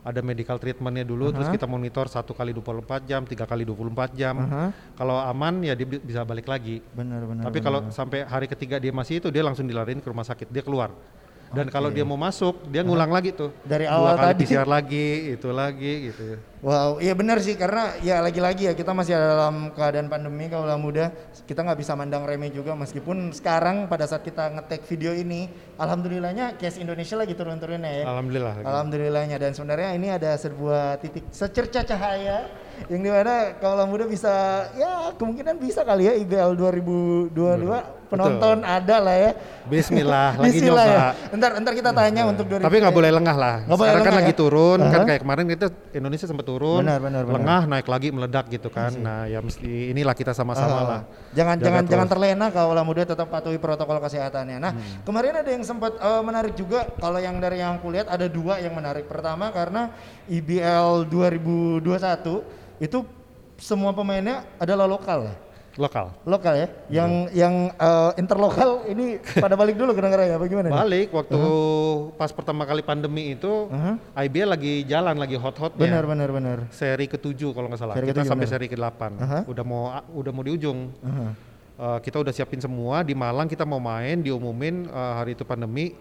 Ada 0.01 0.25
medical 0.25 0.57
treatmentnya 0.57 1.05
dulu, 1.05 1.29
terus 1.29 1.45
Aha. 1.45 1.53
kita 1.53 1.69
monitor 1.69 2.09
satu 2.09 2.33
kali 2.33 2.57
24 2.57 3.05
jam, 3.05 3.21
tiga 3.21 3.45
kali 3.45 3.61
24 3.61 4.17
jam. 4.17 4.33
Aha. 4.33 4.73
Kalau 4.97 5.13
aman 5.21 5.61
ya 5.61 5.77
dia 5.77 5.85
bi- 5.85 6.01
bisa 6.01 6.25
balik 6.25 6.49
lagi. 6.49 6.81
Benar 6.89 7.21
benar. 7.29 7.45
Tapi 7.45 7.61
kalau 7.61 7.85
sampai 7.93 8.25
hari 8.25 8.49
ketiga 8.49 8.81
dia 8.81 8.89
masih 8.89 9.21
itu 9.21 9.29
dia 9.29 9.45
langsung 9.45 9.69
dilariin 9.69 10.01
ke 10.01 10.09
rumah 10.09 10.25
sakit, 10.25 10.49
dia 10.49 10.65
keluar. 10.65 10.89
Dan 11.51 11.69
kalau 11.69 11.91
dia 11.91 12.01
mau 12.01 12.17
masuk, 12.17 12.65
dia 12.65 12.81
ngulang 12.81 13.11
lagi 13.11 13.29
tuh. 13.35 13.51
Dari 13.61 13.83
Dua 13.85 13.93
awal 13.93 14.13
kali 14.17 14.25
tadi. 14.25 14.43
PCR 14.47 14.65
lagi, 14.65 15.07
itu 15.37 15.49
lagi 15.51 15.93
gitu. 16.09 16.23
Wow, 16.61 17.01
iya 17.01 17.17
benar 17.17 17.41
sih 17.41 17.57
karena 17.57 17.97
ya 18.05 18.21
lagi-lagi 18.21 18.69
ya 18.69 18.77
kita 18.77 18.93
masih 18.93 19.17
dalam 19.17 19.73
keadaan 19.73 20.05
pandemi 20.13 20.45
kalau 20.45 20.69
muda 20.77 21.09
kita 21.49 21.65
nggak 21.65 21.81
bisa 21.81 21.97
mandang 21.97 22.21
remeh 22.21 22.53
juga 22.53 22.77
meskipun 22.77 23.33
sekarang 23.33 23.89
pada 23.89 24.05
saat 24.05 24.21
kita 24.21 24.45
ngetek 24.53 24.85
video 24.85 25.09
ini 25.09 25.49
alhamdulillahnya 25.81 26.61
case 26.61 26.77
Indonesia 26.77 27.17
lagi 27.17 27.33
turun-turunnya 27.33 27.89
ya. 27.89 28.05
Alhamdulillah. 28.05 28.61
Alhamdulillahnya 28.61 29.41
dan 29.41 29.57
sebenarnya 29.57 29.89
ini 29.97 30.13
ada 30.13 30.37
sebuah 30.37 31.01
titik 31.01 31.33
secerca 31.33 31.81
cahaya 31.81 32.45
yang 32.93 33.01
di 33.01 33.09
mana 33.09 33.57
kalau 33.57 33.89
muda 33.89 34.05
bisa 34.05 34.69
ya 34.77 35.17
kemungkinan 35.17 35.57
bisa 35.57 35.81
kali 35.81 36.09
ya 36.09 36.13
IBL 36.13 36.53
2022 36.61 38.01
penonton 38.11 38.57
ada 38.67 38.95
lah 38.99 39.15
ya. 39.15 39.31
Bismillah, 39.71 40.35
lagi 40.43 40.59
Bismillah 40.59 40.85
nyoba. 40.85 40.99
ya. 40.99 41.31
Ntar 41.31 41.51
ntar 41.63 41.73
kita 41.79 41.91
tanya 41.95 42.21
untuk 42.27 42.45
2000. 42.51 42.67
Tapi 42.67 42.75
nggak 42.83 42.95
boleh 42.95 43.11
lengah 43.15 43.35
lah. 43.39 43.55
Boleh 43.63 43.79
Sekarang 43.79 43.87
kan 44.03 44.11
lengah 44.11 44.19
lagi 44.19 44.33
ya? 44.35 44.39
turun, 44.39 44.79
kan 44.83 44.99
Aha. 44.99 45.07
kayak 45.07 45.21
kemarin 45.23 45.45
kita 45.47 45.67
Indonesia 45.95 46.25
sempat 46.27 46.45
turun, 46.51 46.83
Benar, 46.83 46.99
benar, 46.99 47.23
benar. 47.23 47.35
lengah 47.39 47.61
naik 47.65 47.87
lagi 47.87 48.07
meledak 48.11 48.45
gitu 48.47 48.67
kan. 48.67 48.91
Nah 48.91 49.23
ya 49.25 49.39
mesti 49.39 49.63
inilah 49.89 50.11
kita 50.11 50.35
sama-sama 50.35 50.75
Ah, 50.75 50.83
lah. 50.83 51.01
Jangan 51.31 51.55
Jaga 51.55 51.63
jangan 51.63 51.81
terus. 51.81 51.91
jangan 51.95 52.07
terlena 52.11 52.45
kalau 52.51 52.83
muda 52.83 53.07
tetap 53.07 53.27
patuhi 53.27 53.55
protokol 53.55 53.97
kesehatannya. 53.97 54.57
Nah, 54.59 54.71
Hmm. 54.75 55.01
kemarin 55.01 55.39
ada 55.39 55.49
yang 55.49 55.63
sempat 55.63 55.95
eh, 55.95 56.21
menarik 56.21 56.53
juga 56.53 56.83
kalau 56.97 57.17
yang 57.17 57.39
dari 57.39 57.57
yang 57.57 57.79
kulihat 57.79 58.05
ada 58.05 58.27
dua 58.27 58.59
yang 58.59 58.75
menarik. 58.75 59.07
Pertama 59.07 59.47
karena 59.49 59.95
IBL 60.27 61.07
2021 61.07 62.43
itu 62.77 62.99
semua 63.55 63.93
pemainnya 63.93 64.43
adalah 64.57 64.85
lokal 64.85 65.29
ya. 65.29 65.35
Lokal. 65.79 66.11
Lokal 66.27 66.53
ya. 66.59 66.67
Yang 66.91 67.11
yang 67.31 67.55
eh, 67.71 68.11
interlokal 68.19 68.83
ini 68.91 69.19
pada 69.43 69.55
balik 69.55 69.79
dulu 69.79 69.95
ke 69.95 70.01
negara 70.03 70.23
ya 70.27 70.35
bagaimana? 70.35 70.67
nih? 70.67 70.75
Balik 70.75 71.07
waktu 71.15 71.39
pas 72.19 72.31
pertama 72.35 72.67
kali 72.67 72.83
pandemi 72.83 73.31
itu, 73.31 73.71
Aha. 73.71 73.95
IBL 74.27 74.49
lagi 74.51 74.83
jalan, 74.83 75.15
lagi 75.15 75.39
hot-hotnya. 75.39 75.79
Benar 75.79 76.03
benar 76.03 76.29
benar. 76.31 76.57
Seri 76.75 77.07
ketujuh 77.07 77.55
kalau 77.55 77.71
nggak 77.71 77.79
salah. 77.79 77.95
Seri 77.95 78.11
kita 78.11 78.19
ketujuh, 78.19 78.31
sampai 78.35 78.47
benar. 78.47 78.55
seri 78.59 78.67
ke-8. 78.67 79.01
Aha. 79.23 79.39
Udah 79.47 79.63
mau 79.63 79.83
udah 80.11 80.31
mau 80.35 80.43
di 80.43 80.51
ujung. 80.51 80.91
Aha. 81.07 81.27
Eh, 81.81 81.99
kita 82.03 82.19
udah 82.21 82.29
siapin 82.29 82.59
semua 82.59 83.01
di 83.01 83.15
Malang 83.15 83.47
kita 83.47 83.65
mau 83.65 83.79
main 83.79 84.19
diumumin 84.19 84.85
eh, 84.85 85.11
hari 85.17 85.33
itu 85.33 85.41
pandemi 85.41 85.95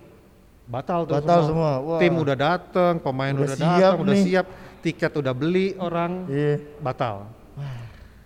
batal 0.67 1.03
tuh 1.09 1.15
Batal 1.19 1.41
semua. 1.47 1.73
Wah. 1.79 1.99
Tim 1.99 2.15
udah 2.15 2.37
dateng, 2.37 2.99
pemain 2.99 3.35
Udah 3.35 3.43
udah, 3.43 3.57
siap 3.59 3.79
datang, 3.79 4.03
udah 4.03 4.17
siap, 4.19 4.47
tiket 4.83 5.13
udah 5.15 5.35
beli 5.35 5.75
orang, 5.79 6.27
Iya. 6.27 6.59
batal. 6.79 7.27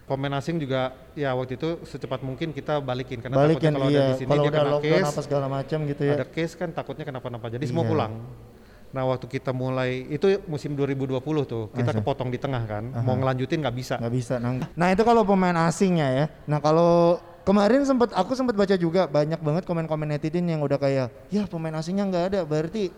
Pemain 0.04 0.36
asing 0.36 0.60
juga 0.60 0.92
ya 1.16 1.32
waktu 1.32 1.56
itu 1.56 1.80
secepat 1.88 2.20
mungkin 2.20 2.52
kita 2.52 2.76
balikin 2.76 3.24
karena 3.24 3.40
Balikin 3.40 3.72
takutnya 3.72 3.72
kalau 3.72 3.88
iya. 3.88 3.96
ada 3.96 4.04
di 4.04 4.14
sini 4.20 4.28
Kalau 4.28 4.42
dia 4.44 4.50
udah 4.52 4.60
kena 4.60 4.72
lockdown 4.76 5.00
case, 5.00 5.08
apa 5.08 5.20
segala 5.24 5.46
macam 5.48 5.78
gitu 5.88 6.02
ya. 6.04 6.12
ada 6.12 6.26
case 6.28 6.54
kan 6.54 6.68
takutnya 6.70 7.04
kenapa-napa. 7.04 7.46
Jadi 7.48 7.64
semua 7.64 7.84
Iya. 7.84 7.90
pulang. 7.90 8.12
Nah 8.92 9.02
waktu 9.08 9.26
kita 9.26 9.50
mulai 9.50 9.90
itu 10.06 10.26
musim 10.44 10.76
2020 10.76 11.18
tuh 11.42 11.66
kita 11.72 11.90
Asik. 11.90 12.04
kepotong 12.04 12.28
di 12.28 12.38
tengah 12.38 12.62
kan, 12.62 12.84
mau 13.00 13.16
ngelanjutin 13.16 13.58
nggak 13.58 13.74
bisa. 13.74 13.94
nggak 13.98 14.14
bisa 14.14 14.34
nang 14.38 14.62
nah 14.76 14.92
itu 14.92 15.02
kalau 15.02 15.26
pemain 15.26 15.56
asingnya 15.66 16.08
ya 16.14 16.26
nah 16.46 16.62
kalau 16.62 17.18
kemarin 17.42 17.82
sempat 17.82 18.14
aku 18.14 18.38
sempat 18.38 18.54
baca 18.54 18.78
juga 18.78 19.10
banyak 19.10 19.42
banget 19.42 19.66
komen-komen 19.66 20.06
netizen 20.06 20.46
yang 20.46 20.62
udah 20.62 20.78
kayak 20.78 21.10
ya 21.26 21.42
pemain 21.50 21.74
asingnya 21.74 22.06
nggak 22.06 22.24
ada 22.30 22.40
berarti 22.46 22.94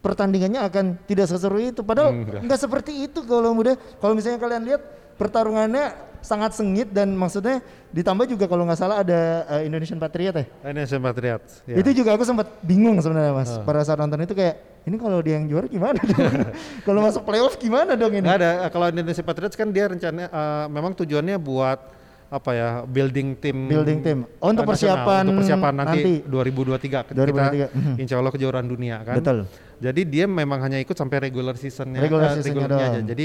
pertandingannya 0.00 0.64
akan 0.64 0.84
tidak 1.04 1.28
seseru 1.28 1.60
itu 1.60 1.84
padahal 1.84 2.16
Enggak. 2.16 2.40
nggak 2.40 2.60
seperti 2.62 2.92
itu 3.04 3.20
kalau 3.26 3.52
muda 3.52 3.76
kalau 4.00 4.16
misalnya 4.16 4.40
kalian 4.40 4.64
lihat 4.64 4.82
pertarungannya 5.20 5.84
sangat 6.26 6.58
sengit 6.58 6.90
dan 6.90 7.14
maksudnya 7.14 7.62
ditambah 7.94 8.26
juga 8.26 8.50
kalau 8.50 8.66
nggak 8.66 8.78
salah 8.82 9.06
ada 9.06 9.46
eh, 9.46 9.70
Indonesian 9.70 10.02
Patriot 10.02 10.34
ya 10.34 10.44
Indonesian 10.66 10.98
Patriots. 10.98 11.62
ya. 11.62 11.78
itu 11.78 12.02
juga 12.02 12.18
aku 12.18 12.26
sempat 12.26 12.50
bingung 12.66 12.98
sebenarnya 12.98 13.30
mas 13.30 13.54
pada 13.62 13.86
saat 13.86 14.02
nonton 14.02 14.18
itu 14.26 14.34
kayak 14.34 14.82
ini 14.90 14.96
kalau 14.98 15.22
dia 15.22 15.38
yang 15.38 15.46
juara 15.46 15.70
gimana 15.70 15.98
dong 16.02 16.34
kalau 16.86 17.00
masuk 17.06 17.22
playoff 17.22 17.54
gimana 17.62 17.94
dong 17.94 18.10
ini 18.10 18.26
Nggak 18.26 18.38
ada 18.42 18.52
kalau 18.74 18.90
Indonesia 18.90 19.22
Patriots 19.22 19.54
kan 19.54 19.70
dia 19.70 19.86
rencananya 19.86 20.28
eh, 20.28 20.66
memang 20.66 20.98
tujuannya 20.98 21.38
buat 21.38 21.78
apa 22.26 22.50
ya 22.50 22.68
building 22.82 23.38
tim 23.38 23.70
Building 23.70 23.98
tim. 24.02 24.18
Oh, 24.42 24.50
untuk 24.50 24.66
eh, 24.66 24.70
persiapan 24.74 25.22
untuk 25.30 25.46
persiapan 25.46 25.72
nanti, 25.78 26.26
nanti. 26.26 26.58
2023 26.74 27.06
kita 27.06 27.18
2023, 27.22 27.70
mhm. 27.70 27.94
insya 28.02 28.16
Allah 28.18 28.32
kejuaraan 28.34 28.66
dunia 28.66 28.96
kan 29.06 29.22
Betul. 29.22 29.38
jadi 29.78 30.00
dia 30.02 30.24
memang 30.26 30.58
hanya 30.58 30.82
ikut 30.82 30.98
sampai 30.98 31.30
regular 31.30 31.54
seasonnya 31.54 32.02
Regular 32.02 32.34
eh, 32.34 32.42
seasonnya 32.42 32.66
regularnya 32.66 32.82
aja 32.82 32.98
doang. 32.98 33.08
jadi 33.14 33.24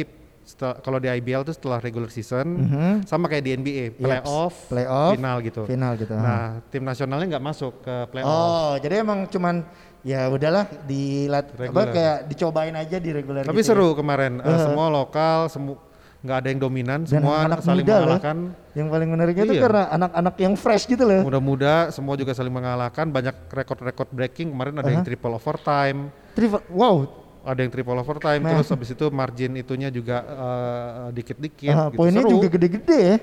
setelah- 0.52 0.78
kalau 0.78 0.98
di 0.98 1.08
IBL 1.10 1.42
tuh 1.42 1.56
setelah 1.56 1.80
regular 1.80 2.08
season 2.08 2.48
Mhm. 2.60 2.94
sama 3.04 3.26
kayak 3.26 3.42
di 3.42 3.52
NBA 3.54 3.86
playoff, 3.96 4.68
Playoff, 4.68 5.16
final 5.16 5.38
gitu 5.40 5.62
final 5.64 5.94
gitu, 5.96 6.12
nah 6.14 6.60
tim 6.68 6.84
nasionalnya 6.84 7.26
nggak 7.30 7.46
masuk 7.46 7.80
ke 7.80 7.96
playoff 8.10 8.28
Oh, 8.30 8.74
jadi 8.78 9.00
emang 9.00 9.24
cuman 9.26 9.64
ya 10.02 10.28
udahlah 10.28 10.68
dilat 10.84 11.46
apa 11.48 11.62
Regular. 11.62 11.88
kayak 11.90 12.18
dicobain 12.28 12.76
aja 12.76 12.98
di 12.98 13.10
reguler 13.10 13.42
tapi 13.42 13.56
gitu 13.56 13.64
ya. 13.64 13.70
seru 13.72 13.88
kemarin 13.94 14.38
eh, 14.40 14.60
semua 14.60 14.90
lokal 14.90 15.48
semua 15.48 15.78
nggak 16.22 16.38
ada 16.38 16.48
yang 16.48 16.60
dominan 16.60 17.00
Dan 17.02 17.10
semua 17.18 17.36
anak 17.44 17.60
saling 17.62 17.82
muda 17.82 17.94
loh. 17.94 18.02
mengalahkan 18.14 18.38
Yang 18.72 18.88
paling 18.88 19.10
menariknya 19.10 19.44
itu 19.44 19.54
Iya. 19.54 19.64
karena 19.64 19.84
anak-anak 19.92 20.36
yang 20.38 20.54
fresh 20.56 20.86
gitu 20.86 21.04
loh. 21.04 21.22
muda-muda 21.24 21.74
semua 21.90 22.14
juga 22.14 22.32
saling 22.32 22.52
mengalahkan 22.52 23.06
banyak 23.06 23.36
rekor-rekor 23.48 24.08
breaking 24.08 24.48
kemarin 24.50 24.74
ada 24.76 24.90
yang 24.90 25.02
triple 25.02 25.34
overtime 25.34 26.08
Triple, 26.32 26.64
wow, 26.70 27.04
ada 27.42 27.60
yang 27.60 27.72
triple 27.74 27.98
overtime 27.98 28.42
Nah. 28.42 28.58
terus 28.58 28.70
habis 28.70 28.90
itu 28.94 29.06
margin 29.10 29.52
itunya 29.58 29.90
juga 29.90 30.18
eh, 30.22 31.08
dikit-dikit 31.18 31.74
ah, 31.74 31.88
gitu 31.90 31.98
poinnya 31.98 32.22
seru 32.22 32.32
juga 32.38 32.48
gede-gede 32.50 33.00
ya. 33.00 33.18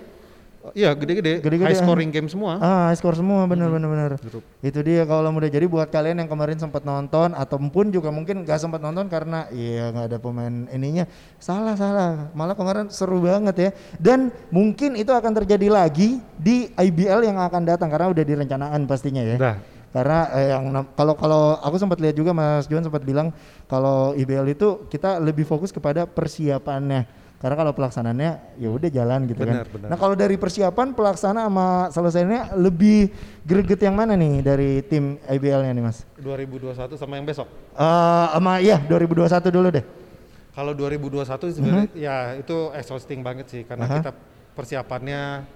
iya 0.76 0.90
gede-gede, 0.92 1.40
Gede-gede, 1.40 1.64
high 1.64 1.80
scoring 1.80 2.10
game 2.12 2.28
semua. 2.28 2.60
Ah, 2.60 2.92
skor 2.92 3.16
semua 3.16 3.48
bener 3.48 3.72
bener 3.72 3.88
bener. 3.88 4.12
Grup. 4.20 4.44
Itu 4.60 4.84
dia 4.84 5.08
kalau 5.08 5.32
mudah 5.32 5.48
jadi 5.48 5.64
buat 5.64 5.88
kalian 5.88 6.20
yang 6.20 6.28
kemarin 6.28 6.60
sempat 6.60 6.84
nonton 6.84 7.32
ataupun 7.32 7.88
juga 7.88 8.12
mungkin 8.12 8.44
gak 8.44 8.60
sempat 8.60 8.82
nonton 8.82 9.08
karena 9.08 9.48
iya 9.48 9.88
nggak 9.88 10.06
ada 10.12 10.18
pemain 10.20 10.68
ininya. 10.68 11.08
Salah 11.40 11.72
salah. 11.72 12.28
Malah 12.36 12.52
kemarin 12.52 12.92
seru 12.92 13.16
banget 13.22 13.56
ya. 13.56 13.70
Dan 13.96 14.28
mungkin 14.52 14.98
itu 14.98 15.08
akan 15.08 15.32
terjadi 15.40 15.72
lagi 15.72 16.20
di 16.36 16.68
IBL 16.76 17.24
yang 17.24 17.40
akan 17.40 17.64
datang 17.64 17.88
karena 17.88 18.12
udah 18.12 18.24
direncanakan 18.28 18.80
pastinya 18.84 19.24
ya. 19.24 19.36
Udah. 19.40 19.56
Karena 19.88 20.28
eh, 20.36 20.52
yang 20.52 20.68
kalau 20.92 21.16
kalau 21.16 21.56
aku 21.64 21.76
sempat 21.80 21.96
lihat 21.98 22.12
juga 22.12 22.36
Mas 22.36 22.68
Juan 22.68 22.84
sempat 22.84 23.00
bilang 23.00 23.32
kalau 23.64 24.12
IBL 24.12 24.52
itu 24.52 24.84
kita 24.92 25.16
lebih 25.16 25.48
fokus 25.48 25.72
kepada 25.72 26.04
persiapannya. 26.04 27.08
Karena 27.38 27.54
kalau 27.54 27.70
pelaksanaannya 27.70 28.58
ya 28.58 28.66
udah 28.66 28.90
jalan 28.90 29.30
gitu 29.30 29.46
Benar, 29.46 29.62
kan. 29.62 29.70
benar. 29.70 29.88
Nah, 29.94 29.96
kalau 29.96 30.18
dari 30.18 30.34
persiapan 30.34 30.90
pelaksana 30.90 31.46
sama 31.46 31.86
selesainya 31.94 32.58
lebih 32.58 33.14
greget 33.46 33.78
yang 33.78 33.94
mana 33.94 34.18
nih 34.18 34.42
dari 34.42 34.82
tim 34.82 35.22
IBL-nya 35.22 35.70
nih, 35.70 35.84
Mas? 35.86 36.02
2021 36.18 36.98
sama 36.98 37.14
yang 37.14 37.22
besok. 37.22 37.46
Eh 37.78 38.26
sama 38.34 38.58
iya 38.58 38.82
2021 38.82 39.54
dulu 39.54 39.70
deh. 39.70 39.86
Kalau 40.50 40.74
2021 40.74 41.54
sebenarnya 41.54 41.86
ya 41.94 42.16
itu 42.34 42.74
exhausting 42.74 43.22
banget 43.22 43.46
sih 43.46 43.62
karena 43.62 43.86
Aha. 43.86 43.94
kita 44.02 44.10
persiapannya 44.58 45.46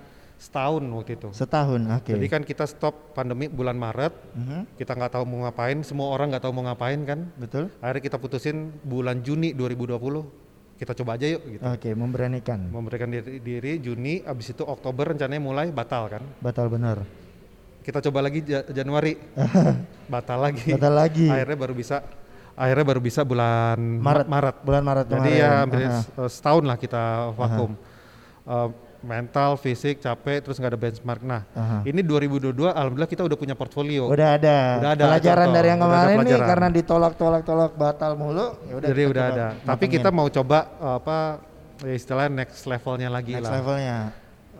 setahun 0.42 0.82
waktu 0.82 1.12
itu. 1.14 1.28
Setahun. 1.30 1.80
Oke. 1.92 2.10
Jadi 2.10 2.26
kan 2.26 2.42
kita 2.42 2.66
stop 2.66 3.14
pandemi 3.14 3.46
bulan 3.46 3.76
Maret, 3.76 4.10
Mhm, 4.34 4.74
kita 4.74 4.92
nggak 4.92 5.12
tahu 5.12 5.24
mau 5.24 5.46
ngapain, 5.46 5.78
semua 5.80 6.10
orang 6.10 6.28
nggak 6.28 6.42
tahu 6.42 6.52
mau 6.52 6.64
ngapain 6.64 6.98
kan. 7.02 7.30
Betul. 7.36 7.70
Akhirnya 7.78 8.02
kita 8.02 8.16
putusin 8.18 8.56
bulan 8.82 9.22
Juni 9.22 9.54
2020 9.54 10.26
kita 10.74 10.92
coba 10.94 11.14
aja 11.14 11.26
yuk 11.28 11.42
gitu. 11.48 11.62
Oke, 11.62 11.94
memberanikan. 11.94 12.58
Memberikan 12.66 13.06
diri, 13.06 13.38
diri 13.38 13.78
Juni, 13.78 14.18
abis 14.20 14.50
itu 14.50 14.66
Oktober 14.66 15.06
rencananya 15.08 15.38
mulai 15.38 15.70
batal 15.70 16.10
kan. 16.10 16.22
Batal 16.36 16.66
benar. 16.66 17.06
Kita 17.80 17.98
coba 18.00 18.18
lagi 18.20 18.42
Ja- 18.42 18.66
Januari, 18.66 19.14
batal 20.12 20.42
lagi. 20.42 20.66
Batal 20.68 20.90
lagi. 20.92 21.26
Akhirnya 21.28 21.54
baru 21.56 21.70
bisa, 21.72 22.02
akhirnya 22.52 22.82
baru 22.84 22.98
bisa 22.98 23.22
bulan 23.22 23.78
Ma- 23.78 24.10
Maret. 24.10 24.26
Maret. 24.26 24.56
Bulan 24.60 24.82
Maret 24.82 25.06
Jadi 25.06 25.18
kemarin. 25.30 25.38
ya 25.38 25.50
hampir 25.56 25.78
s- 25.84 26.10
eh, 26.12 26.30
setahun 26.32 26.64
lah 26.64 26.76
kita 26.76 27.02
vakum. 27.32 27.70
Eh, 28.44 28.68
mental, 29.02 29.58
fisik, 29.58 29.98
capek, 29.98 30.40
terus 30.46 30.56
nggak 30.56 30.72
ada 30.72 30.80
benchmark. 30.80 31.22
Nah, 31.26 31.42
Aha. 31.52 31.82
ini 31.82 32.00
2022, 32.00 32.70
alhamdulillah 32.70 33.10
kita 33.10 33.22
udah 33.26 33.38
punya 33.38 33.54
portfolio. 33.58 34.08
Udah 34.08 34.38
ada. 34.38 34.58
Udah 34.78 34.90
ada 34.94 35.04
pelajaran 35.10 35.46
contoh, 35.46 35.56
dari 35.58 35.68
yang 35.68 35.80
kemarin 35.82 36.16
nih 36.22 36.40
karena 36.40 36.68
ditolak-tolak-tolak 36.70 37.72
batal 37.74 38.12
mulu. 38.14 38.46
Ya 38.70 38.74
udah. 38.78 38.88
Jadi 38.88 39.02
udah 39.10 39.24
ada. 39.28 39.46
Tapi 39.58 39.84
matengin. 39.90 39.94
kita 39.98 40.08
mau 40.14 40.28
coba 40.30 40.58
eh, 40.78 40.94
apa 41.02 41.16
ya 41.82 41.94
istilahnya 41.98 42.30
next 42.32 42.62
levelnya 42.64 43.08
lagi 43.10 43.32
next 43.34 43.44
lah. 43.50 43.52
levelnya. 43.58 43.98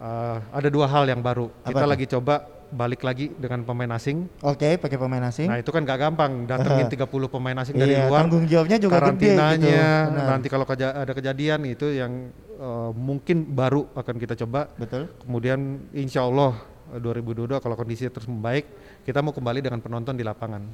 Eh, 0.03 0.37
ada 0.51 0.69
dua 0.69 0.87
hal 0.91 1.05
yang 1.07 1.23
baru. 1.23 1.47
Apa 1.63 1.69
kita 1.71 1.85
tuh? 1.87 1.91
lagi 1.95 2.07
coba 2.11 2.35
balik 2.73 3.05
lagi 3.05 3.29
dengan 3.37 3.63
pemain 3.63 3.93
asing. 3.93 4.25
Oke, 4.41 4.81
pakai 4.81 4.97
pemain 4.97 5.21
asing. 5.29 5.45
Nah 5.45 5.61
itu 5.61 5.69
kan 5.69 5.85
gak 5.85 6.01
gampang 6.01 6.49
datengin 6.49 6.89
30 6.89 7.05
pemain 7.29 7.57
asing 7.61 7.77
dari 7.77 7.93
iya, 7.93 8.09
luar. 8.09 8.25
tanggung 8.25 8.49
jawabnya 8.49 8.79
juga 8.81 8.97
gede 8.97 9.05
gitu. 9.29 9.37
karantinanya 9.37 9.85
Benar. 10.09 10.27
nanti 10.33 10.47
kalau 10.49 10.65
keja- 10.65 10.97
ada 10.97 11.13
kejadian 11.13 11.61
itu 11.69 11.87
yang 11.93 12.33
eh, 12.57 12.91
mungkin 12.97 13.45
baru 13.47 13.93
akan 13.93 14.15
kita 14.17 14.35
coba 14.41 14.73
Betul. 14.75 15.13
kemudian 15.21 15.61
insya 15.93 16.25
Allah 16.25 16.57
eh, 16.91 17.01
2022 17.01 17.61
kalau 17.61 17.77
kondisi 17.77 18.09
terus 18.09 18.25
membaik 18.25 18.65
kita 19.05 19.21
mau 19.21 19.37
kembali 19.37 19.61
dengan 19.61 19.85
penonton 19.85 20.17
di 20.17 20.25
lapangan 20.25 20.65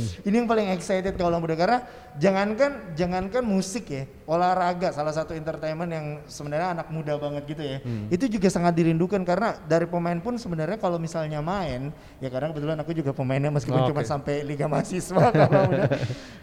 Ini 0.26 0.34
yang 0.42 0.48
paling 0.48 0.72
excited 0.72 1.14
kalau 1.14 1.38
muda 1.38 1.54
karena 1.54 1.84
jangankan 2.16 2.96
jangankan 2.96 3.44
musik 3.44 3.88
ya, 3.88 4.04
olahraga 4.24 4.92
salah 4.92 5.12
satu 5.12 5.32
entertainment 5.36 5.90
yang 5.92 6.06
sebenarnya 6.28 6.76
anak 6.76 6.88
muda 6.88 7.16
banget 7.16 7.42
gitu 7.52 7.62
ya. 7.62 7.78
Hmm. 7.84 8.08
Itu 8.08 8.28
juga 8.28 8.48
sangat 8.48 8.76
dirindukan 8.76 9.22
karena 9.24 9.56
dari 9.64 9.84
pemain 9.88 10.16
pun 10.20 10.36
sebenarnya 10.36 10.76
kalau 10.80 10.96
misalnya 10.96 11.40
main, 11.40 11.92
ya 12.20 12.28
karena 12.28 12.52
kebetulan 12.52 12.78
aku 12.80 12.92
juga 12.96 13.12
pemainnya 13.12 13.52
meskipun 13.52 13.80
Oh, 13.82 13.88
cuma 13.90 14.06
sampai 14.06 14.46
liga 14.46 14.70
mahasiswa 14.70 15.24
kalau 15.34 15.60
muda. 15.68 15.88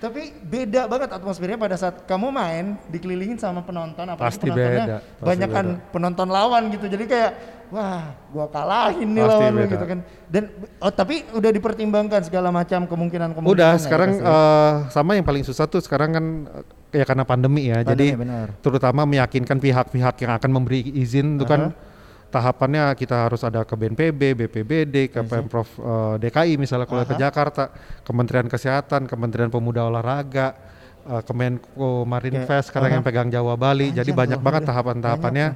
Tapi 0.01 0.21
beda 0.43 0.89
banget 0.89 1.09
atmosfernya 1.15 1.57
pada 1.59 1.75
saat 1.77 2.03
kamu 2.03 2.27
main 2.33 2.65
dikelilingin 2.89 3.39
sama 3.39 3.63
penonton 3.63 4.09
Pasti 4.17 4.49
penontonnya 4.49 4.85
beda, 4.85 4.97
pasti 4.99 5.25
banyak 5.25 5.49
kan 5.49 5.65
penonton 5.93 6.27
lawan 6.27 6.63
gitu. 6.73 6.85
Jadi 6.89 7.05
kayak 7.05 7.31
wah, 7.69 8.13
gua 8.33 8.45
kalahin 8.49 9.09
nih 9.13 9.23
lawan 9.25 9.51
lu 9.55 9.65
gitu 9.69 9.85
kan. 9.85 9.99
Dan 10.29 10.43
oh 10.81 10.91
tapi 10.93 11.25
udah 11.33 11.51
dipertimbangkan 11.53 12.21
segala 12.25 12.49
macam 12.49 12.85
kemungkinan-kemungkinan. 12.85 13.55
udah 13.57 13.71
ya 13.77 13.81
sekarang 13.81 14.11
ya? 14.17 14.29
eh, 14.29 14.73
sama 14.93 15.17
yang 15.17 15.25
paling 15.25 15.45
susah 15.45 15.65
tuh 15.65 15.81
sekarang 15.81 16.09
kan 16.13 16.25
eh, 16.93 17.01
ya 17.01 17.05
karena 17.05 17.23
pandemi 17.25 17.69
ya 17.69 17.81
Pandemi, 17.81 17.93
jadi 17.93 18.07
benar. 18.17 18.47
terutama 18.61 19.05
meyakinkan 19.05 19.57
pihak-pihak 19.61 20.15
yang 20.25 20.31
akan 20.37 20.49
memberi 20.49 20.81
izin 20.97 21.37
itu 21.37 21.45
kan 21.45 21.73
tahapannya 22.29 22.93
kita 22.93 23.25
harus 23.25 23.41
ada 23.41 23.65
ke 23.65 23.73
BNPB, 23.73 24.37
BPBD, 24.37 24.95
ke 25.09 25.21
Pemprov 25.25 25.69
eh, 25.81 26.15
DKI 26.29 26.57
misalnya 26.61 26.85
kalau 26.85 27.05
ke 27.05 27.17
Jakarta, 27.17 27.73
Kementerian 28.05 28.45
Kesehatan, 28.45 29.09
Kementerian 29.09 29.49
Pemuda 29.49 29.89
Olahraga, 29.89 30.53
eh, 31.09 31.21
Kemenko 31.21 32.05
Marinvest 32.05 32.69
sekarang 32.69 32.91
yang 32.91 33.03
pegang 33.03 33.27
Jawa 33.27 33.53
Bali. 33.53 33.89
Jadi 33.89 34.13
banyak 34.13 34.37
banget 34.37 34.63
tahapan-tahapannya. 34.63 35.47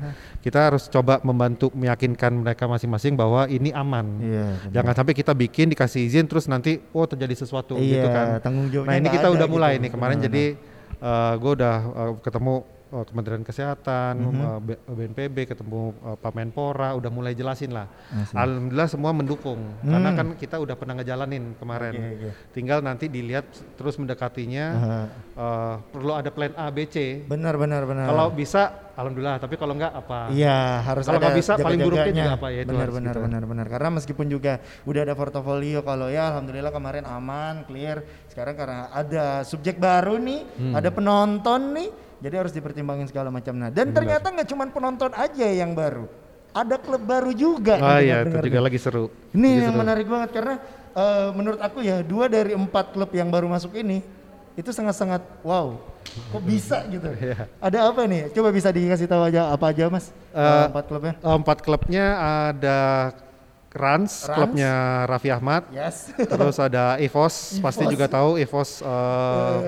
Kita 0.41 0.59
harus 0.67 0.89
coba 0.89 1.21
membantu 1.21 1.69
meyakinkan 1.71 2.41
mereka 2.41 2.65
masing-masing 2.65 3.13
bahwa 3.13 3.45
ini 3.47 3.69
aman. 3.69 4.05
Iya. 4.17 4.45
benar. 4.59 4.73
Jangan 4.73 4.93
sampai 4.97 5.13
kita 5.13 5.31
bikin 5.31 5.69
dikasih 5.69 6.01
izin 6.03 6.25
terus 6.25 6.45
nanti 6.45 6.81
oh 6.89 7.05
terjadi 7.05 7.37
sesuatu 7.37 7.77
Iya, 7.77 7.87
gitu 7.95 8.07
kan. 8.09 8.25
tanggung 8.41 8.67
jawabnya 8.67 8.89
Nah, 8.89 8.97
ini 8.97 9.07
kita 9.07 9.27
udah 9.29 9.47
mulai 9.47 9.77
gitu. 9.77 9.83
nih 9.85 9.91
kemarin 9.93 10.17
Benar, 10.17 10.27
jadi 10.27 10.43
gue 11.37 11.51
udah 11.53 11.75
eh, 11.83 12.11
ketemu 12.19 12.53
eh, 12.93 13.03
Kementerian 13.03 13.41
Kesehatan, 13.41 14.13
Mhm. 14.15 14.37
eh, 14.37 14.59
B- 14.61 14.81
BNPB, 14.87 15.37
ketemu 15.47 15.81
eh, 15.95 16.15
Pak 16.15 16.31
Menpora, 16.31 16.93
udah 16.93 17.09
mulai 17.09 17.33
jelasin 17.33 17.71
lah. 17.71 17.89
Asik. 18.11 18.35
Alhamdulillah 18.35 18.85
semua 18.87 19.11
mendukung 19.11 19.57
karena 19.81 20.09
Hmm. 20.09 20.15
kan 20.15 20.27
kita 20.35 20.55
udah 20.57 20.73
pernah 20.73 20.93
ngejalanin 20.95 21.57
kemarin. 21.57 21.93
Oke, 21.93 22.09
oke. 22.15 22.29
Tinggal 22.51 22.79
nanti 22.79 23.05
dilihat 23.07 23.45
terus 23.73 23.97
mendekatinya 23.97 24.65
Aha. 24.71 24.99
eh, 25.33 25.75
perlu 25.89 26.13
ada 26.13 26.29
plan 26.29 26.53
A, 26.53 26.69
B, 26.69 26.85
C. 26.85 27.23
Benar 27.23 27.57
benar 27.57 27.83
benar. 27.83 28.05
Kalau 28.05 28.29
bisa, 28.29 28.61
alhamdulillah. 28.93 29.37
Tapi 29.39 29.55
kalau 29.55 29.73
enggak 29.73 29.91
apa? 29.91 30.29
Iya 30.29 30.57
harus 30.83 31.03
Kalau 31.03 31.17
ada 31.17 31.25
nggak 31.25 31.39
bisa, 31.39 31.53
paling 31.57 31.79
buruknya 31.81 32.13
juga 32.13 32.33
apa 32.35 32.47
ya, 32.47 32.59
itu 32.59 32.69
benar 32.69 32.89
benar 32.89 33.11
gitu. 33.11 33.23
benar 33.23 33.43
benar 33.43 33.67
karena 33.67 33.89
meskipun 33.91 34.27
juga 34.27 34.53
udah 34.83 35.01
ada 35.01 35.13
portofolio 35.13 35.81
kalau 35.81 36.07
ya 36.07 36.29
alhamdulillah 36.29 36.69
kemarin 36.69 37.03
aman 37.03 37.63
clear 37.63 37.97
sekarang 38.27 38.53
karena 38.53 38.89
ada 38.89 39.25
subjek 39.41 39.77
baru 39.77 40.15
nih 40.15 40.41
Hmm. 40.53 40.73
ada 40.73 40.89
penonton 40.89 41.73
nih 41.73 41.89
jadi 42.23 42.35
harus 42.39 42.55
dipertimbangin 42.55 43.11
segala 43.11 43.27
macam 43.27 43.51
nah 43.59 43.67
dan 43.67 43.91
ternyata 43.91 44.31
nggak 44.31 44.47
cuma 44.47 44.63
penonton 44.71 45.11
aja 45.11 45.47
yang 45.51 45.75
baru 45.75 46.07
ada 46.53 46.79
klub 46.79 47.03
baru 47.03 47.35
juga 47.35 47.75
Ah 47.81 47.99
nih 47.99 48.07
iya, 48.07 48.15
itu 48.23 48.37
juga 48.45 48.61
lagi 48.61 48.77
seru. 48.77 49.09
Ini 49.33 49.41
Lagi 49.41 49.63
yang 49.65 49.73
seru. 49.73 49.81
menarik 49.81 50.05
banget 50.05 50.29
karena 50.37 50.55
eh, 50.93 51.27
menurut 51.33 51.59
aku 51.59 51.81
ya 51.81 52.05
dua 52.05 52.29
dari 52.29 52.53
empat 52.53 52.93
klub 52.93 53.09
yang 53.09 53.33
baru 53.33 53.49
masuk 53.49 53.73
ini 53.73 54.05
itu 54.53 54.69
sangat-sangat 54.69 55.25
wow. 55.41 55.81
Kok 56.29 56.43
bisa 56.45 56.85
gitu? 56.93 57.09
Iya. 57.09 57.49
Ada 57.57 57.89
apa 57.89 58.05
nih? 58.05 58.29
Coba 58.37 58.53
bisa 58.53 58.69
dikasih 58.69 59.09
tahu 59.09 59.33
aja 59.33 59.49
apa 59.49 59.65
aja 59.73 59.89
mas? 59.89 60.13
Eh, 60.29 60.65
empat 60.69 60.85
klubnya? 60.85 61.13
Empat 61.25 61.57
klubnya 61.65 62.05
ada 62.53 62.77
Rans, 63.73 64.21
Rans. 64.21 64.31
klubnya 64.31 64.71
Raffi 65.05 65.29
Ahmad. 65.29 65.65
Yes. 65.69 66.13
Terus 66.13 66.57
ada 66.57 66.95
EVOS, 67.01 67.57
pasti 67.57 67.83
juga 67.85 68.05
tahu 68.05 68.37
EVOS 68.37 68.79
eh, 68.79 68.91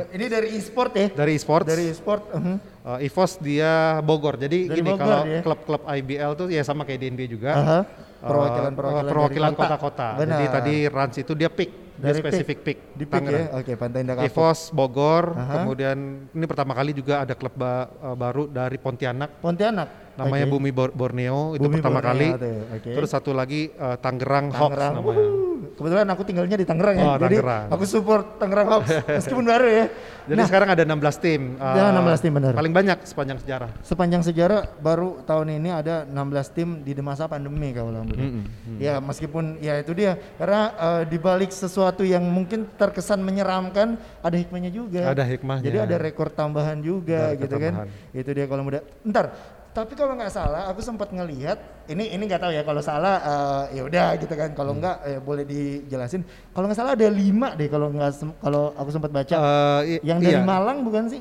Eh, 0.05 0.15
ini 0.15 0.25
dari 0.27 0.47
e-sport 0.53 0.91
ya? 0.93 1.07
dari 1.12 1.33
esports. 1.33 1.65
Dari 1.65 1.83
e-sport. 1.89 2.21
mhm. 2.31 2.55
Eh, 2.85 3.09
EVOS 3.09 3.31
dia 3.39 3.74
Bogor. 4.00 4.38
Jadi 4.38 4.69
Dari 4.69 4.77
gini 4.77 4.89
Bogor 4.89 5.01
kalau 5.01 5.19
ya? 5.25 5.41
klub-klub 5.41 5.81
IBL 5.83 6.31
tuh 6.35 6.47
ya 6.47 6.62
sama 6.62 6.85
kayak 6.85 7.01
DNB 7.01 7.21
juga. 7.27 7.51
Eh, 7.51 7.83
Perwakilan-perwakilan 8.21 9.01
dari 9.01 9.12
perwakilan 9.12 9.51
kota. 9.51 9.62
kota-kota. 9.77 10.07
Jadi 10.19 10.45
tadi 10.47 10.75
Rans 10.88 11.15
itu 11.15 11.33
dia 11.33 11.50
pick, 11.50 11.69
Dari 11.95 12.17
spesifik 12.17 12.57
pick. 12.59 12.77
Di 12.91 13.05
pick 13.05 13.23
ya? 13.23 13.55
Oke, 13.55 13.71
Pantai 13.73 14.03
Indah 14.03 14.15
Kapuk. 14.15 14.27
EVOS 14.29 14.59
Bogor, 14.69 15.25
Aha. 15.31 15.53
kemudian 15.57 15.97
ini 16.27 16.45
pertama 16.45 16.71
kali 16.71 16.91
juga 16.91 17.21
ada 17.21 17.33
klub 17.33 17.53
ba- 17.53 17.87
eh, 17.87 18.15
baru 18.15 18.45
dari 18.45 18.75
Pontianak 18.75 19.39
Pontianak. 19.39 19.89
namanya 20.15 20.47
Oke. 20.47 20.53
Bumi 20.53 20.71
Bor- 20.71 20.95
Borneo 20.95 21.39
itu 21.53 21.61
Bumi 21.61 21.75
pertama 21.77 21.99
Borneo 21.99 22.07
kali. 22.09 22.27
oke. 22.71 22.89
Terus 22.89 23.09
satu 23.09 23.31
lagi 23.31 23.67
eh, 23.69 23.97
Tangerang 23.97 24.47
Hawks 24.49 24.71
Tangerang. 24.71 24.93
namanya. 24.93 25.19
Wuhu. 25.19 25.43
Kebetulan 25.75 26.07
aku 26.07 26.23
tinggalnya 26.23 26.55
di 26.55 26.63
Tangerang 26.63 26.95
ya. 26.95 27.03
Oh, 27.05 27.15
Jadi 27.17 27.35
Tangerang. 27.35 27.65
aku 27.67 27.83
support 27.83 28.39
Tangerang 28.39 28.67
Hawks 28.69 28.89
meskipun 29.19 29.43
baru 29.43 29.67
ya. 29.67 29.85
Jadi 30.25 30.41
sekarang 30.41 30.69
ada 30.71 30.81
16 30.81 31.19
tim. 31.19 31.41
Ya, 31.53 31.83
eh, 31.83 31.91
16 31.93 32.17
tim, 32.17 32.31
benar. 32.33 32.51
Paling 32.53 32.73
banyak 32.73 32.97
sepanjang 33.03 33.37
sejarah. 33.37 33.69
Sepanjang 33.83 34.21
sejarah 34.23 34.71
baru 34.73 35.21
tahun 35.21 35.53
ini 35.53 35.69
ada 35.69 36.01
16 36.01 36.15
tim 36.49 36.67
di 36.79 36.95
masa 36.97 37.27
pandemi 37.27 37.69
kalau 37.69 38.01
Budi. 38.01 38.23
Mm-mm, 38.23 38.79
Ya 38.79 38.97
meskipun 38.97 39.59
ya 39.59 39.77
itu 39.77 39.91
dia 39.91 40.15
karena 40.33 40.61
eh, 40.73 41.01
di 41.05 41.19
balik 41.19 41.51
sesuatu 41.51 41.84
yang 42.01 42.25
mungkin 42.25 42.65
terkesan 42.73 43.21
menyeramkan 43.21 43.93
ada 44.19 44.33
hikmahnya 44.33 44.71
juga. 44.71 45.05
Ada 45.05 45.21
hikmahnya. 45.21 45.61
Jadi 45.61 45.77
ada 45.77 45.95
rekor 45.97 46.29
tambahan 46.29 46.81
juga 46.81 47.35
Ada 47.35 47.41
gitu 47.41 47.55
kan. 47.55 47.73
tambahan. 47.85 48.17
Itu 48.17 48.29
dia 48.31 48.45
kalau 48.45 48.63
muda. 48.63 48.79
Ntar 49.03 49.27
tapi 49.75 49.91
kalau 49.91 50.15
nggak 50.15 50.31
salah 50.31 50.71
aku 50.71 50.79
sempat 50.79 51.11
ngelihat 51.11 51.59
ini 51.91 52.07
ini 52.07 52.23
nggak 52.23 52.39
tahu 52.39 52.55
ya 52.55 52.63
kalau 52.63 52.79
salah 52.79 53.19
eh, 53.19 53.75
ya 53.75 53.81
udah 53.83 54.15
gitu 54.15 54.31
kan 54.31 54.55
kalau 54.55 54.71
Hmm. 54.71 54.79
nggak 54.79 54.97
ya 55.03 55.19
boleh 55.19 55.43
dijelasin 55.43 56.23
kalau 56.55 56.71
nggak 56.71 56.79
salah 56.79 56.95
ada 56.95 57.03
lima 57.11 57.59
deh 57.59 57.67
kalau 57.67 57.91
nggak 57.91 58.07
kalau 58.39 58.71
aku 58.71 58.87
sempat 58.87 59.11
baca 59.11 59.35
Eh, 59.35 59.99
i- 59.99 60.03
yang 60.07 60.23
dari 60.23 60.39
iya. 60.39 60.47
Malang 60.47 60.79
bukan 60.79 61.11
sih 61.11 61.19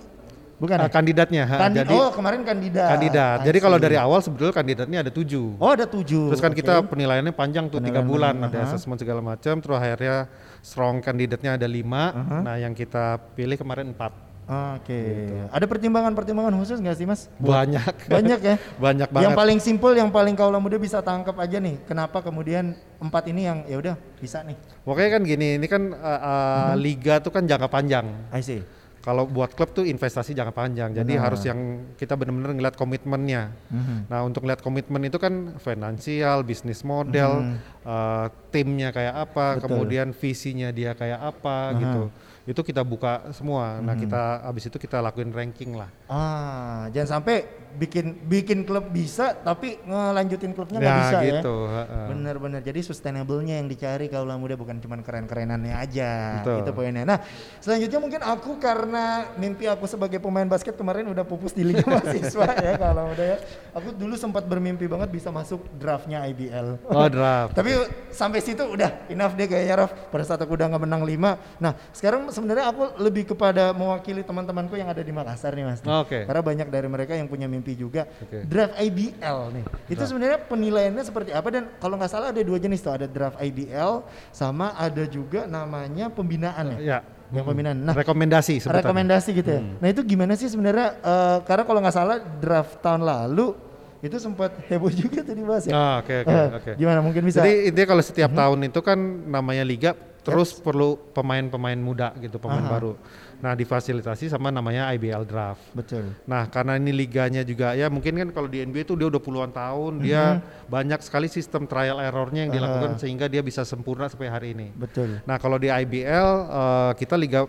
Bukan 0.55 0.79
ya? 0.79 0.87
kandidatnya. 0.87 1.43
ha, 1.51 1.67
Kandi- 1.67 1.83
jadi 1.83 1.95
oh 1.99 2.15
kemarin 2.15 2.47
kandidat. 2.47 2.89
kandidat. 2.95 3.39
Jadi 3.43 3.59
kalau 3.59 3.75
dari 3.75 3.99
awal 3.99 4.23
sebetulnya 4.23 4.55
kandidatnya 4.55 4.99
ada 5.03 5.11
tujuh. 5.11 5.59
Oh 5.59 5.75
ada 5.75 5.83
tujuh. 5.83 6.31
Terus 6.31 6.39
kan 6.39 6.55
Oke. 6.55 6.63
kita 6.63 6.79
penilaiannya 6.87 7.35
panjang 7.35 7.67
tuh 7.67 7.83
tiga 7.83 8.07
bulan, 8.07 8.39
panjang, 8.39 8.55
ada 8.55 8.59
aha. 8.63 8.67
assessment 8.71 9.03
segala 9.03 9.19
macam. 9.19 9.59
Terus 9.59 9.75
akhirnya 9.75 10.31
strong 10.65 11.05
kandidatnya 11.05 11.61
ada 11.61 11.69
lima. 11.69 12.17
Nah 12.41 12.57
yang 12.57 12.73
kita 12.73 13.21
pilih 13.37 13.61
kemarin 13.61 13.93
empat. 13.93 14.25
Oke. 14.45 14.93
Gitu. 14.93 15.49
Ada 15.49 15.65
pertimbangan-pertimbangan 15.65 16.53
khusus 16.61 16.77
nggak 16.77 16.97
sih 17.01 17.07
mas? 17.09 17.33
Banyak. 17.41 17.93
Banyak 18.15 18.41
ya. 18.45 18.57
Banyak 18.85 19.09
banget. 19.09 19.25
Yang 19.25 19.39
paling 19.41 19.59
simpel, 19.61 19.93
yang 19.97 20.13
paling 20.13 20.37
kaulah 20.37 20.61
muda 20.61 20.77
bisa 20.77 21.01
tangkap 21.01 21.33
aja 21.41 21.57
nih. 21.57 21.81
Kenapa 21.89 22.21
kemudian 22.21 22.77
empat 23.01 23.25
ini 23.33 23.49
yang 23.49 23.65
ya 23.65 23.77
udah 23.81 23.95
bisa 24.21 24.45
nih? 24.45 24.57
Pokoknya 24.85 25.11
kan 25.17 25.23
gini, 25.25 25.49
ini 25.57 25.67
kan 25.69 25.83
uh, 25.97 26.21
uh, 26.21 26.73
liga 26.77 27.25
tuh 27.25 27.33
kan 27.33 27.49
jangka 27.49 27.69
panjang. 27.73 28.05
I 28.29 28.45
see. 28.45 28.61
Kalau 29.05 29.29
buat 29.29 29.53
klub 29.53 29.77
tuh 29.77 29.85
investasi 29.85 30.33
jangka 30.33 30.57
panjang. 30.57 30.97
Jadi 30.97 31.13
Benar. 31.13 31.29
harus 31.29 31.45
yang 31.45 31.93
kita 32.01 32.17
benar-benar 32.17 32.57
ngeliat 32.57 32.73
komitmennya. 32.73 33.53
Mhm. 33.69 34.09
Nah 34.09 34.25
untuk 34.25 34.49
lihat 34.49 34.65
komitmen 34.65 35.05
itu 35.05 35.21
kan 35.21 35.61
finansial, 35.61 36.41
bisnis 36.41 36.81
model, 36.81 37.61
uh, 37.85 38.33
timnya 38.49 38.97
kayak 38.97 39.29
apa, 39.29 39.47
Mhm. 39.47 39.57
Betul. 39.61 39.69
kemudian 39.69 40.09
visinya 40.17 40.69
dia 40.73 40.97
kayak 40.97 41.21
apa 41.21 41.57
gitu. 41.77 42.03
Itu 42.49 42.61
kita 42.65 42.81
buka 42.81 43.29
semua. 43.37 43.77
Mhm. 43.77 43.85
Nah 43.85 43.95
kita 44.01 44.23
abis 44.41 44.73
itu 44.73 44.77
kita 44.81 45.05
lakuin 45.05 45.37
ranking 45.37 45.77
lah. 45.77 45.93
Ah, 46.09 46.89
jangan 46.89 47.21
sampai 47.21 47.45
bikin 47.75 48.23
bikin 48.25 48.63
klub 48.63 48.89
bisa 48.89 49.35
tapi 49.35 49.77
ngelanjutin 49.83 50.55
klubnya 50.55 50.79
nggak 50.79 50.91
Ya 50.91 51.01
bisa 51.03 51.19
gitu. 51.21 51.55
ya. 51.67 51.83
Bener-bener. 52.09 52.61
Jadi 52.63 52.81
sustainable-nya 52.81 53.59
yang 53.59 53.67
dicari 53.67 54.07
kaulah 54.07 54.39
muda 54.39 54.55
bukan 54.55 54.79
cuma 54.79 54.95
keren-kerenannya 54.99 55.75
aja. 55.75 56.41
Betul. 56.43 56.59
Itu 56.63 56.71
poinnya. 56.71 57.03
Nah, 57.03 57.19
selanjutnya 57.59 57.99
mungkin 57.99 58.21
aku 58.21 58.59
karena 58.59 59.27
mimpi 59.35 59.67
aku 59.67 59.89
sebagai 59.89 60.19
pemain 60.19 60.47
basket 60.47 60.75
kemarin 60.75 61.09
udah 61.09 61.25
pupus 61.25 61.51
di 61.51 61.65
Liga 61.65 61.83
Mahasiswa 61.91 62.47
ya 62.61 62.73
kalau 62.77 63.11
muda 63.11 63.25
ya. 63.25 63.39
Aku 63.75 63.91
dulu 63.91 64.15
sempat 64.15 64.45
bermimpi 64.45 64.85
banget 64.87 65.09
bisa 65.11 65.33
masuk 65.33 65.65
draftnya 65.75 66.23
IBL. 66.29 66.79
Oh 66.87 67.09
draft. 67.09 67.55
Tapi 67.59 67.71
sampai 68.11 68.45
situ 68.45 68.61
udah 68.61 69.09
enough 69.09 69.35
deh 69.35 69.49
kayaknya 69.49 69.87
Raf. 69.87 69.91
Pada 70.13 70.25
saat 70.25 70.41
aku 70.43 70.55
udah 70.55 70.69
nggak 70.69 70.83
menang 70.85 71.03
5. 71.03 71.63
Nah 71.65 71.73
sekarang 71.91 72.29
sebenarnya 72.29 72.69
aku 72.69 73.01
lebih 73.01 73.33
kepada 73.33 73.73
mewakili 73.73 74.21
teman-temanku 74.21 74.77
yang 74.77 74.93
ada 74.93 75.01
di 75.01 75.11
Makassar 75.11 75.57
nih 75.57 75.65
mas. 75.65 75.81
Oke. 75.81 76.29
Karena 76.29 76.43
banyak 76.45 76.69
dari 76.69 76.89
mereka 76.91 77.17
yang 77.17 77.27
punya 77.27 77.49
mimpi 77.49 77.64
juga. 77.73 78.05
Oke. 78.21 78.45
Draft 78.45 78.77
IBL 78.77 79.39
nih. 79.57 79.65
Itu 79.89 80.05
sebenarnya 80.05 80.45
penilaiannya 80.45 81.01
seperti 81.01 81.33
apa 81.33 81.49
dan 81.49 81.73
kalau 81.81 81.97
nggak 81.97 82.13
salah 82.13 82.29
ada 82.29 82.45
dua 82.45 82.61
jenis 82.61 82.85
tuh. 82.85 82.93
Ada 82.93 83.09
draft 83.09 83.41
IBL 83.41 84.05
sama 84.29 84.77
ada 84.77 85.09
juga 85.09 85.49
namanya 85.49 86.13
pembinaan 86.13 86.77
ya. 86.77 86.79
Ya. 86.79 86.99
Yang 87.33 87.45
pembinaan. 87.49 87.77
Nah 87.81 87.95
rekomendasi 87.97 88.61
sebutannya. 88.61 88.85
rekomendasi 88.85 89.29
gitu 89.33 89.49
ya. 89.49 89.61
Nah 89.81 89.89
itu 89.89 90.01
gimana 90.05 90.37
sih 90.37 90.47
sebenarnya? 90.47 91.01
eh, 91.01 91.39
karena 91.49 91.65
kalau 91.65 91.81
nggak 91.81 91.97
salah 91.97 92.21
draft 92.21 92.79
tahun 92.79 93.01
lalu 93.01 93.57
itu 94.05 94.21
sempat 94.21 94.53
heboh 94.69 94.93
juga 94.93 95.25
tadi 95.25 95.41
mas 95.41 95.65
ya. 95.65 95.73
Ah, 95.73 95.95
Oke 96.05 96.21
oke 96.21 96.29
Eh, 96.29 96.49
oke. 96.53 96.71
Gimana 96.77 97.01
mungkin 97.01 97.25
bisa? 97.25 97.41
Jadi 97.41 97.73
intinya 97.73 97.89
kalau 97.97 98.05
setiap 98.05 98.31
tahun 98.37 98.69
itu 98.69 98.81
kan 98.85 99.01
namanya 99.25 99.65
liga 99.65 99.97
terus 100.25 100.57
perlu 100.57 100.97
pemain-pemain 101.13 101.77
muda 101.77 102.17
gitu, 102.19 102.41
pemain 102.41 102.65
Aha. 102.65 102.73
baru. 102.73 102.93
Nah, 103.39 103.53
difasilitasi 103.53 104.33
sama 104.33 104.49
namanya 104.49 104.89
IBL 104.97 105.29
draft. 105.29 105.61
Betul. 105.77 106.17
Nah, 106.25 106.49
karena 106.49 106.81
ini 106.81 106.97
liganya 106.97 107.45
juga 107.45 107.77
ya 107.77 107.93
mungkin 107.93 108.17
kan 108.17 108.29
kalau 108.33 108.49
di 108.49 108.65
NBA 108.65 108.89
itu 108.89 108.97
dia 108.97 109.05
udah 109.05 109.21
puluhan 109.21 109.53
tahun, 109.53 110.01
dia 110.01 110.41
banyak 110.65 111.05
sekali 111.05 111.29
sistem 111.29 111.69
trial 111.69 112.01
errornya 112.01 112.49
yang 112.49 112.53
dilakukan 112.57 112.91
Mhm. 112.91 112.97
Aha. 112.97 113.03
sehingga 113.05 113.27
dia 113.29 113.45
bisa 113.45 113.69
sempurna 113.69 114.09
sampai 114.09 114.33
hari 114.33 114.49
ini. 114.57 114.73
Betul. 114.73 115.21
Nah, 115.29 115.37
kalau 115.37 115.61
di 115.61 115.69
IBL 115.69 116.29
eh, 116.49 116.93
kita 116.97 117.21
liga 117.21 117.45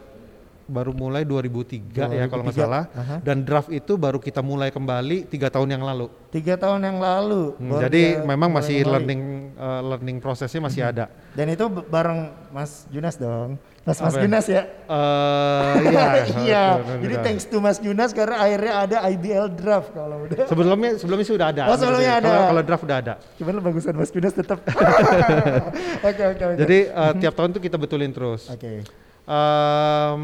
baru 0.65 0.91
mulai 0.97 1.21
2003 1.21 1.93
ya 2.09 2.25
kalau 2.25 2.41
nggak 2.41 2.57
2003, 2.57 2.65
salah 2.65 2.83
aha. 2.97 3.15
dan 3.21 3.45
draft 3.45 3.69
itu 3.69 3.93
baru 4.01 4.17
kita 4.17 4.41
mulai 4.41 4.73
kembali 4.73 5.29
tiga 5.29 5.53
tahun 5.53 5.77
yang 5.77 5.83
lalu. 5.85 6.09
Tiga 6.33 6.57
tahun 6.57 6.81
yang 6.81 6.97
lalu. 6.97 7.53
Hmm, 7.61 7.79
jadi 7.85 8.19
dia 8.19 8.25
memang 8.25 8.49
masih 8.49 8.81
learning 8.81 9.21
eh, 9.53 9.81
learning 9.85 10.17
prosesnya 10.17 10.61
masih 10.65 10.81
ada. 10.81 11.05
Dan 11.37 11.53
itu 11.53 11.69
bareng 11.69 12.33
Mas 12.49 12.89
Junas 12.89 13.15
dong. 13.15 13.61
Mas 13.85 14.01
Mas 14.01 14.17
Apa 14.17 14.17
ya? 14.17 14.23
Junas 14.25 14.45
ya. 14.49 14.63
Eh 14.65 15.73
iya. 15.93 16.05
iya. 16.41 16.63
Jadi 17.05 17.15
thanks 17.21 17.45
to 17.45 17.61
Mas 17.61 17.77
Junas 17.77 18.09
karena 18.17 18.41
akhirnya 18.41 18.73
ada 18.81 18.97
IBL 19.13 19.45
draft 19.53 19.93
kalau 19.93 20.25
udah. 20.25 20.49
sebelumnya 20.49 20.91
sebelumnya 20.97 21.27
sudah 21.29 21.47
ada. 21.53 21.63
Oh, 21.69 21.77
sebelumnya 21.77 22.17
Kalau- 22.17 22.33
ada. 22.33 22.49
Kalau 22.49 22.61
draft 22.65 22.83
udah 22.89 22.97
ada. 22.97 23.13
Cuman 23.37 23.61
bagusan 23.61 23.93
Mas 23.93 24.09
Junas 24.09 24.33
tetap. 24.33 24.65
Oke 26.09 26.23
oke 26.25 26.43
oke. 26.49 26.57
Jadi 26.57 26.77
eh, 26.89 27.11
tiap 27.21 27.33
tahun 27.37 27.53
tuh 27.53 27.61
kita 27.61 27.77
betulin 27.77 28.09
terus. 28.09 28.49
Oke. 28.49 28.81
Em, 29.25 30.21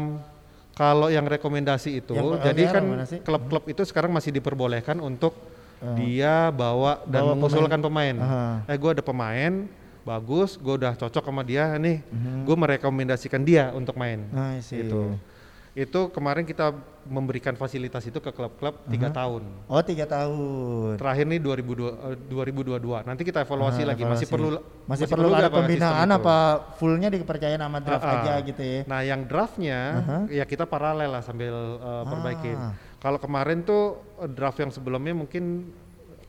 kalau 0.72 1.08
yang 1.08 1.24
rekomendasi 1.24 2.00
itu, 2.00 2.12
Yang- 2.12 2.26
oh, 2.26 2.38
jadi 2.38 2.62
kan 2.68 2.84
klub-klub 3.20 3.64
itu 3.68 3.82
sekarang 3.84 4.10
masih 4.10 4.32
diperbolehkan 4.32 4.98
untuk 4.98 5.36
Ah. 5.78 5.98
dia 5.98 6.48
bawa 6.48 7.02
dan 7.04 7.26
Bawa 7.26 7.34
mengusulkan 7.34 7.80
pemain. 7.82 8.14
Aha. 8.16 8.46
Eh 8.70 8.78
gue 8.78 8.90
ada 8.92 9.02
pemain 9.02 9.66
bagus, 10.02 10.54
gue 10.54 10.74
udah 10.78 10.94
cocok 10.94 11.22
sama 11.22 11.42
dia 11.42 11.74
nih, 11.74 12.02
Mhm. 12.02 12.46
gue 12.46 12.56
merekomendasikan 12.56 13.42
dia 13.42 13.70
untuk 13.70 13.94
main. 13.94 14.22
Nah. 14.30 14.58
Gitu. 14.58 15.18
Itu 15.72 16.12
kemarin 16.12 16.44
kita 16.44 16.76
memberikan 17.08 17.56
fasilitas 17.56 18.04
itu 18.04 18.20
ke 18.20 18.28
klub-klub 18.28 18.76
tiga 18.92 19.08
tahun. 19.08 19.42
Oh 19.72 19.80
tiga 19.80 20.04
tahun. 20.04 21.00
Terakhir 21.00 21.24
nih 21.32 21.40
2002, 21.40 22.12
eh, 22.12 22.16
2022. 22.28 23.00
Nanti 23.08 23.24
kita 23.24 23.40
evaluasi 23.42 23.82
Ah, 23.82 23.96
lagi. 23.96 24.04
Masih 24.04 24.28
perlu 24.28 24.60
Masih, 24.84 25.08
perlu, 25.08 25.32
ada 25.32 25.48
pembinaan 25.48 26.08
apa 26.12 26.60
fullnya 26.76 27.08
dipercaya 27.08 27.56
nama 27.56 27.80
draft 27.80 28.04
Ah, 28.04 28.12
ah. 28.12 28.20
aja 28.20 28.34
gitu 28.44 28.60
ya. 28.60 28.80
Nah, 28.84 29.00
yang 29.00 29.24
draftnya 29.24 29.80
Aha. 30.04 30.18
ya 30.28 30.44
kita 30.44 30.68
paralel 30.68 31.08
lah 31.08 31.22
sambil 31.24 31.80
uh, 31.80 32.04
perbaikin. 32.04 32.58
Ah. 32.60 32.76
Kalau 33.00 33.16
kemarin 33.16 33.64
tuh 33.64 33.96
uh, 34.20 34.28
draft 34.28 34.60
yang 34.60 34.68
sebelumnya 34.70 35.16
mungkin 35.16 35.72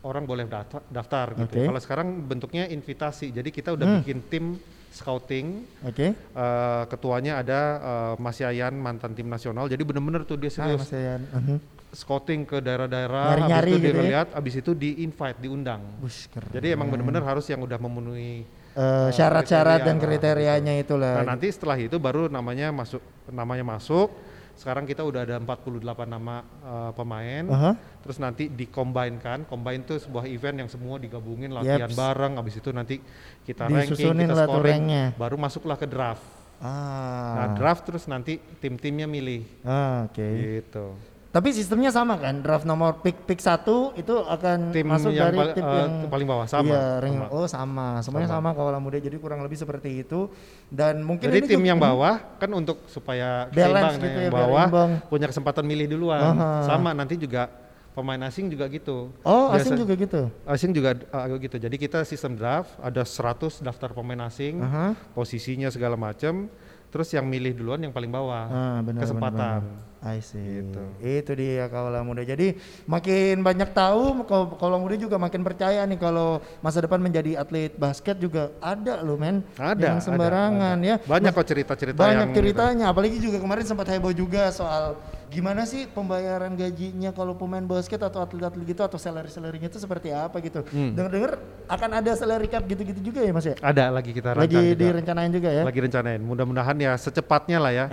orang 0.04 0.24
boleh 0.24 0.46
daftar, 0.46 0.84
daftar 0.88 1.28
gitu. 1.40 1.64
Kalau 1.64 1.80
sekarang 1.80 2.08
bentuknya 2.22 2.68
invitasi. 2.68 3.32
Jadi 3.32 3.50
kita 3.50 3.72
udah 3.72 3.88
Hmm. 3.88 3.98
bikin 4.00 4.20
tim 4.28 4.46
scouting. 4.94 5.66
Oke. 5.82 6.14
uh, 6.32 6.84
ketuanya 6.86 7.40
ada 7.40 7.60
uh, 7.80 8.14
Mas 8.16 8.38
Yayan 8.38 8.76
mantan 8.76 9.16
tim 9.16 9.26
nasional. 9.26 9.66
Jadi 9.66 9.82
bener-bener 9.82 10.22
tuh 10.24 10.38
dia 10.38 10.52
Ah, 10.52 10.56
serius 10.70 10.80
Mas 10.82 10.92
Yayan. 10.92 11.22
Mhm. 11.26 11.58
scouting 11.94 12.42
ke 12.44 12.58
daerah-daerah. 12.58 13.38
Nyari-nyari 13.38 13.54
Habis 13.54 13.70
itu 13.70 13.78
gitu 13.80 13.90
ya? 13.90 14.02
dilihat, 14.02 14.28
habis 14.34 14.54
itu 14.58 14.72
di 14.74 14.90
invite, 15.02 15.38
diundang. 15.38 15.82
Keren. 16.02 16.50
Jadi 16.52 16.68
emang 16.70 16.90
bener-bener 16.90 17.22
harus 17.22 17.46
yang 17.48 17.62
udah 17.62 17.78
memenuhi 17.78 18.44
Eh, 18.74 19.10
syarat-syarat 19.14 19.78
kriteria, 19.78 19.86
dan 19.86 19.96
nah, 19.96 20.02
kriterianya 20.02 20.74
itulah. 20.82 21.22
Nah 21.22 21.38
nanti 21.38 21.46
setelah 21.46 21.78
itu 21.78 22.02
baru 22.02 22.26
namanya 22.26 22.74
masuk 22.74 22.98
namanya 23.30 23.62
masuk. 23.62 24.10
Sekarang 24.54 24.86
kita 24.86 25.02
udah 25.02 25.26
ada 25.26 25.36
48 25.42 25.82
nama 26.06 26.46
uh, 26.62 26.92
pemain. 26.94 27.44
Aha. 27.50 27.72
Terus 28.06 28.18
nanti 28.22 28.48
dikombainkan. 28.48 29.50
Combine 29.50 29.82
itu 29.82 29.98
sebuah 29.98 30.30
event 30.30 30.66
yang 30.66 30.70
semua 30.70 31.02
digabungin 31.02 31.50
latihan 31.50 31.90
Yeps. 31.90 31.98
bareng. 31.98 32.38
Abis 32.38 32.62
itu 32.62 32.70
nanti 32.70 33.02
kita 33.44 33.66
ranking, 33.68 33.98
Disusunin 33.98 34.30
kita 34.30 34.36
lah 34.38 34.46
tuh 34.46 34.62
scoring. 34.62 34.84
Baru 35.18 35.36
masuklah 35.42 35.78
ke 35.78 35.90
draft. 35.90 36.24
Ah. 36.64 37.36
Nah 37.36 37.48
draft 37.60 37.84
terus 37.84 38.06
nanti 38.08 38.40
tim-timnya 38.62 39.10
milih. 39.10 39.44
Ah, 39.66 40.08
Oke. 40.08 40.24
Gitu. 40.24 41.13
Tapi 41.34 41.50
sistemnya 41.50 41.90
sama 41.90 42.14
kan? 42.22 42.46
Draft 42.46 42.62
nomor 42.62 43.02
pick 43.02 43.26
pick 43.26 43.42
satu 43.42 43.90
itu 43.98 44.14
akan 44.14 44.70
Tim 44.70 44.86
masuk 44.86 45.10
yang 45.10 45.34
dari 45.34 45.38
pal- 45.42 45.54
tim 45.58 45.66
eh, 45.66 45.74
yang 45.82 45.92
paling 46.06 46.28
bawah 46.30 46.46
sama. 46.46 46.70
Iya, 46.70 46.86
ring- 47.02 47.18
sama. 47.18 47.34
oh 47.34 47.46
sama. 47.50 47.88
Semuanya 48.06 48.30
sama, 48.30 48.50
kawalan 48.54 48.78
muda. 48.78 49.02
Jadi 49.02 49.18
kurang 49.18 49.42
lebih 49.42 49.58
seperti 49.58 50.06
itu. 50.06 50.30
Dan 50.70 51.02
mungkin 51.02 51.34
Jadi 51.34 51.42
ini 51.42 51.48
tim 51.50 51.66
yang 51.66 51.82
bawah 51.82 52.22
kan 52.38 52.54
untuk 52.54 52.86
supaya 52.86 53.50
Balance 53.50 53.98
gitu 53.98 54.14
ya, 54.14 54.30
yang 54.30 54.38
bawah 54.38 54.66
imbang. 54.70 54.92
punya 55.10 55.26
kesempatan 55.26 55.66
milih 55.66 55.90
duluan. 55.90 56.22
Aha. 56.38 56.70
Sama 56.70 56.94
nanti 56.94 57.18
juga 57.18 57.50
pemain 57.98 58.22
asing 58.30 58.54
juga 58.54 58.70
gitu. 58.70 59.10
Oh, 59.26 59.50
asing 59.50 59.74
Biasa- 59.74 59.82
juga 59.82 59.94
gitu. 59.98 60.22
Asing 60.46 60.70
juga 60.70 60.90
uh, 61.10 61.34
gitu. 61.42 61.58
Jadi 61.58 61.76
kita 61.82 62.06
sistem 62.06 62.38
draft 62.38 62.78
ada 62.78 63.02
100 63.02 63.58
daftar 63.58 63.90
pemain 63.90 64.22
asing, 64.30 64.62
Aha. 64.62 64.94
posisinya 65.18 65.74
segala 65.74 65.98
macam. 65.98 66.46
Terus 66.94 67.10
yang 67.10 67.26
milih 67.26 67.58
duluan 67.58 67.82
yang 67.82 67.90
paling 67.90 68.14
bawah. 68.14 68.46
Ah, 68.54 68.78
benar, 68.86 69.02
kesempatan. 69.02 69.34
benar, 69.34 69.62
benar. 69.66 69.92
I 70.04 70.20
see. 70.20 70.62
Gitu. 70.62 70.84
Itu 71.00 71.32
dia 71.34 71.72
kawalan 71.72 72.04
muda. 72.04 72.28
Jadi 72.28 72.60
makin 72.84 73.40
banyak 73.40 73.72
tahu, 73.72 74.28
kawalan 74.60 74.84
muda 74.84 74.96
juga 75.00 75.16
makin 75.16 75.42
percaya 75.48 75.80
nih 75.88 75.96
kalau 75.96 76.44
masa 76.60 76.84
depan 76.84 77.00
menjadi 77.00 77.40
atlet 77.40 77.72
basket 77.80 78.20
juga 78.20 78.52
ada 78.60 79.00
loh 79.00 79.16
men. 79.16 79.42
Ada, 79.56 79.98
ada, 79.98 80.04
sembarangan 80.04 80.76
ada. 80.78 80.90
ya. 80.92 80.96
Banyak 81.02 81.32
kok 81.32 81.48
cerita-cerita 81.48 81.98
Banyak 82.04 82.14
yang 82.20 82.30
gitu. 82.30 82.40
ceritanya, 82.44 82.86
apalagi 82.92 83.18
juga 83.18 83.40
kemarin 83.40 83.64
sempat 83.64 83.88
heboh 83.90 84.12
juga 84.12 84.52
soal 84.52 85.00
gimana 85.34 85.66
sih 85.66 85.90
pembayaran 85.90 86.54
gajinya 86.54 87.10
kalau 87.10 87.34
pemain 87.34 87.66
basket 87.66 87.98
atau 87.98 88.22
atlet-atlet 88.22 88.70
gitu 88.70 88.86
atau 88.86 88.96
salary-salarynya 88.96 89.66
itu 89.66 89.82
seperti 89.82 90.14
apa 90.14 90.38
gitu. 90.40 90.62
Hmm. 90.70 90.94
Dengar-dengar 90.94 91.42
akan 91.66 91.90
ada 91.98 92.14
salary 92.14 92.46
cap 92.46 92.62
gitu-gitu 92.64 93.02
juga 93.02 93.26
ya 93.26 93.34
Mas 93.34 93.50
ya? 93.50 93.58
Ada 93.58 93.90
lagi 93.90 94.14
kita 94.14 94.38
Lagi 94.38 94.54
rancang 94.54 94.70
juga. 94.70 94.78
direncanain 94.78 95.32
juga 95.34 95.50
ya? 95.50 95.64
Lagi 95.66 95.80
rencanain. 95.82 96.22
Mudah-mudahan 96.22 96.78
ya 96.78 96.94
secepatnya 96.94 97.58
lah 97.58 97.74
ya. 97.74 97.86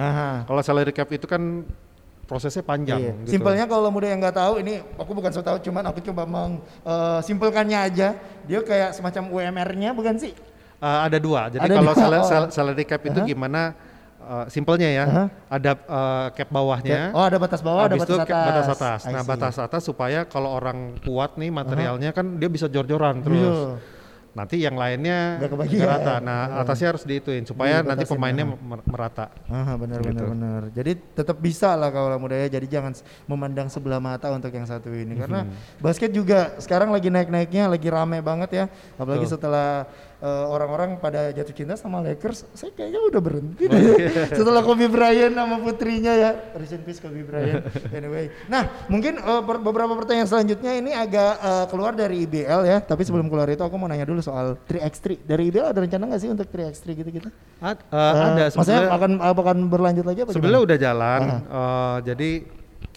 Kalau 0.45 0.61
salary 0.61 0.93
cap 0.93 1.09
itu 1.09 1.25
kan 1.25 1.65
prosesnya 2.29 2.63
panjang 2.63 3.01
Iya. 3.01 3.13
gitu. 3.25 3.31
Simpelnya 3.35 3.65
kalau 3.67 3.89
muda 3.91 4.07
yang 4.07 4.21
nggak 4.21 4.37
tahu 4.37 4.63
ini 4.63 4.85
aku 4.95 5.11
bukan 5.11 5.33
so 5.33 5.43
tahu 5.43 5.59
cuman 5.59 5.83
aku 5.89 5.99
coba 6.05 6.23
mengimpulkannya 6.29 7.79
aja. 7.81 8.15
Dia 8.45 8.61
kayak 8.61 8.95
semacam 8.95 9.33
UMR-nya 9.33 9.91
bukan 9.91 10.15
sih? 10.21 10.37
Uh, 10.81 11.05
ada 11.05 11.19
dua. 11.21 11.49
Jadi 11.53 11.67
Ada 11.67 11.75
kalau 11.77 11.93
dua, 11.93 12.01
sal- 12.01 12.15
oh. 12.15 12.25
sal- 12.25 12.51
salary 12.53 12.85
cap 12.85 13.03
itu 13.05 13.21
Aha. 13.21 13.29
gimana 13.29 13.61
uh, 14.21 14.47
simpelnya 14.47 14.89
ya, 14.89 15.05
Aha. 15.05 15.25
ada 15.49 15.73
uh, 15.89 16.27
cap 16.31 16.49
bawahnya. 16.49 17.11
Oh 17.13 17.25
ada 17.25 17.37
batas 17.37 17.61
bawah, 17.61 17.89
ada 17.89 17.97
batas 17.97 18.09
itu 18.09 18.15
atas. 18.17 18.29
batas 18.29 18.67
atas. 18.69 19.01
Nah, 19.09 19.23
batas 19.25 19.57
atas 19.57 19.83
supaya 19.83 20.25
kalau 20.25 20.53
orang 20.53 21.01
kuat 21.01 21.37
nih 21.37 21.49
materialnya 21.49 22.13
kan 22.13 22.37
dia 22.37 22.49
bisa 22.49 22.69
jor-joran 22.69 23.25
terus. 23.25 23.41
Iya. 23.41 23.99
Nanti 24.31 24.63
yang 24.63 24.79
lainnya 24.79 25.43
Nggak 25.43 25.51
kebagian. 25.59 25.87
rata. 25.91 26.23
Nah, 26.23 26.63
atasnya 26.63 26.95
harus 26.95 27.03
diituin 27.03 27.43
supaya 27.43 27.83
nanti 27.83 28.07
Dibatasin, 28.07 28.15
pemainnya 28.15 28.47
merata. 28.87 29.27
Ah 29.51 29.75
benar 29.75 29.99
benar 30.07 30.23
Gitu. 30.23 30.31
benar. 30.31 30.63
Jadi 30.71 30.93
tetap 31.19 31.37
bisa 31.43 31.75
lah 31.75 31.91
kalau 31.91 32.15
muda 32.15 32.39
ya. 32.39 32.47
Jadi 32.47 32.71
jangan 32.71 32.95
memandang 33.27 33.67
sebelah 33.67 33.99
mata 33.99 34.31
untuk 34.31 34.55
yang 34.55 34.71
satu 34.71 34.87
ini 34.95 35.19
karena 35.19 35.43
Mhm. 35.43 35.83
basket 35.83 36.15
juga 36.15 36.55
sekarang 36.63 36.95
lagi 36.95 37.11
naik-naiknya, 37.11 37.75
lagi 37.75 37.91
rame 37.91 38.23
banget 38.23 38.51
ya. 38.55 38.65
Apalagi 38.95 39.27
Betul. 39.27 39.35
setelah 39.35 39.91
eh, 40.21 40.45
orang-orang 40.47 40.97
pada 40.97 41.29
jatuh 41.31 41.53
cinta 41.53 41.75
sama 41.75 42.01
Lakers, 42.01 42.45
saya 42.53 42.71
kayaknya 42.71 43.01
udah 43.03 43.21
berhenti 43.21 43.65
deh. 43.65 43.81
setelah 44.39 44.61
Kobe 44.61 44.87
Bryant 44.87 45.33
sama 45.33 45.57
putrinya 45.59 46.13
ya. 46.13 46.31
In 46.53 46.83
peace 46.83 46.99
Kobe 46.99 47.21
Bryant. 47.21 47.65
anyway. 47.91 48.29
Nah, 48.47 48.87
mungkin 48.87 49.17
per- 49.19 49.59
beberapa 49.59 49.93
pertanyaan 49.95 50.27
selanjutnya 50.27 50.73
ini 50.75 50.93
agak 50.93 51.33
eh, 51.37 51.65
keluar 51.67 51.93
dari 51.93 52.23
IBL 52.23 52.61
ya, 52.63 52.79
tapi 52.79 53.03
sebelum 53.03 53.27
keluar 53.27 53.47
itu 53.47 53.61
aku 53.61 53.75
mau 53.75 53.87
nanya 53.87 54.05
dulu 54.05 54.21
soal 54.21 54.57
3x3. 54.63 55.25
Dari 55.25 55.49
IBL 55.49 55.67
ada 55.67 55.81
rencana 55.81 56.05
nggak 56.07 56.21
sih 56.21 56.29
untuk 56.29 56.47
3x3 56.47 56.85
gitu-gitu? 56.95 57.29
Ad- 57.59 57.83
uh, 57.89 57.99
Eh, 58.01 58.13
ada 58.13 58.45
maksudnya 58.51 58.83
akan 58.89 59.11
akan 59.19 59.57
berlanjut 59.67 60.05
lagi 60.05 60.21
apa 60.21 60.31
sebenarnya 60.31 60.53
gimana? 60.55 60.69
udah 60.69 60.79
jalan. 60.79 61.21
uh, 61.47 61.97
jadi 62.03 62.31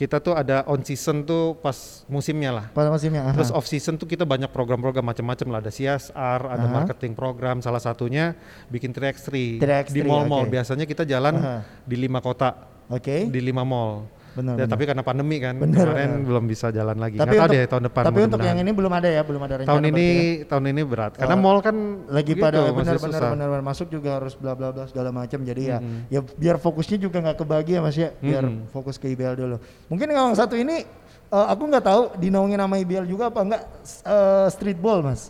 kita 0.03 0.19
tuh 0.19 0.35
ada 0.35 0.67
on 0.67 0.83
season 0.83 1.23
tuh 1.23 1.55
pas 1.63 2.03
musimnya 2.11 2.51
lah. 2.51 2.65
pada 2.75 2.91
musimnya 2.91 3.23
aha. 3.23 3.39
Terus 3.39 3.55
off 3.55 3.63
season 3.63 3.95
tuh 3.95 4.03
kita 4.03 4.27
banyak 4.27 4.51
program-program 4.51 4.99
macam-macam 5.07 5.47
lah. 5.47 5.59
Ada 5.63 5.71
CSR, 5.71 6.41
ada 6.43 6.67
Aha. 6.67 6.75
marketing 6.83 7.15
program. 7.15 7.63
Salah 7.63 7.79
satunya 7.79 8.35
bikin 8.67 8.91
3x3 8.91 9.63
3x3, 9.63 9.95
di 9.95 10.01
mall-mall. 10.03 10.43
oke. 10.43 10.51
Biasanya 10.51 10.83
kita 10.83 11.07
jalan 11.07 11.39
Aha. 11.39 11.57
di 11.87 11.95
lima 11.95 12.19
kota, 12.19 12.51
oke 12.91 13.31
di 13.31 13.39
lima 13.39 13.63
mall. 13.63 14.03
Benar 14.33 14.53
Ya, 14.53 14.57
benar. 14.59 14.69
tapi 14.69 14.83
karena 14.83 15.03
pandemi 15.03 15.37
kan, 15.37 15.53
Benar, 15.55 15.85
kemarin 15.85 16.09
benar. 16.11 16.25
belum 16.25 16.43
bisa 16.45 16.67
jalan 16.69 16.97
lagi. 16.97 17.15
tapi 17.15 17.29
Nggak 17.29 17.37
tahu 17.37 17.45
untuk, 17.45 17.55
deh 17.55 17.65
tahun 17.69 17.83
depan. 17.85 18.01
tapi 18.03 18.19
untuk 18.23 18.41
yang 18.41 18.57
ini 18.57 18.71
belum 18.73 18.93
ada 18.93 19.09
ya 19.09 19.21
belum 19.21 19.41
ada 19.41 19.53
rencana 19.55 19.69
tahun 19.69 19.83
ini 19.83 19.93
berarti 19.93 20.17
ya? 20.17 20.45
tahun 20.49 20.63
ini 20.67 20.81
berat 20.83 21.11
karena 21.15 21.35
Oh. 21.35 21.39
mall 21.39 21.59
kan 21.59 21.75
lagi 22.07 22.31
gitu, 22.31 22.41
pada 22.41 22.57
masih 22.67 22.97
benar 23.31 23.61
masuk 23.61 23.87
juga 23.87 24.09
harus 24.17 24.33
bla 24.33 24.53
bla 24.53 24.69
bla 24.69 24.83
segala 24.85 25.09
macam 25.09 25.39
jadi 25.39 25.61
ya 25.63 25.77
Mhm. 25.77 25.97
ya 26.09 26.19
biar 26.19 26.55
fokusnya 26.57 26.97
juga 26.97 27.17
nggak 27.19 27.37
kebagi 27.37 27.71
ya 27.73 27.81
mas 27.81 27.93
ya 27.93 28.09
biar 28.15 28.43
Mhm. 28.43 28.69
fokus 28.69 28.97
ke 28.97 29.07
IBL 29.07 29.35
dulu 29.35 29.55
mungkin 29.87 30.07
yang 30.07 30.33
satu 30.33 30.53
ini 30.53 30.81
eh, 31.29 31.45
aku 31.47 31.63
nggak 31.65 31.83
tahu 31.83 32.01
dinaungin 32.17 32.57
nama 32.57 32.75
IBL 32.75 33.05
juga 33.05 33.29
apa 33.29 33.41
enggak 33.41 33.61
eh, 34.03 34.47
streetball 34.49 35.01
mas 35.01 35.29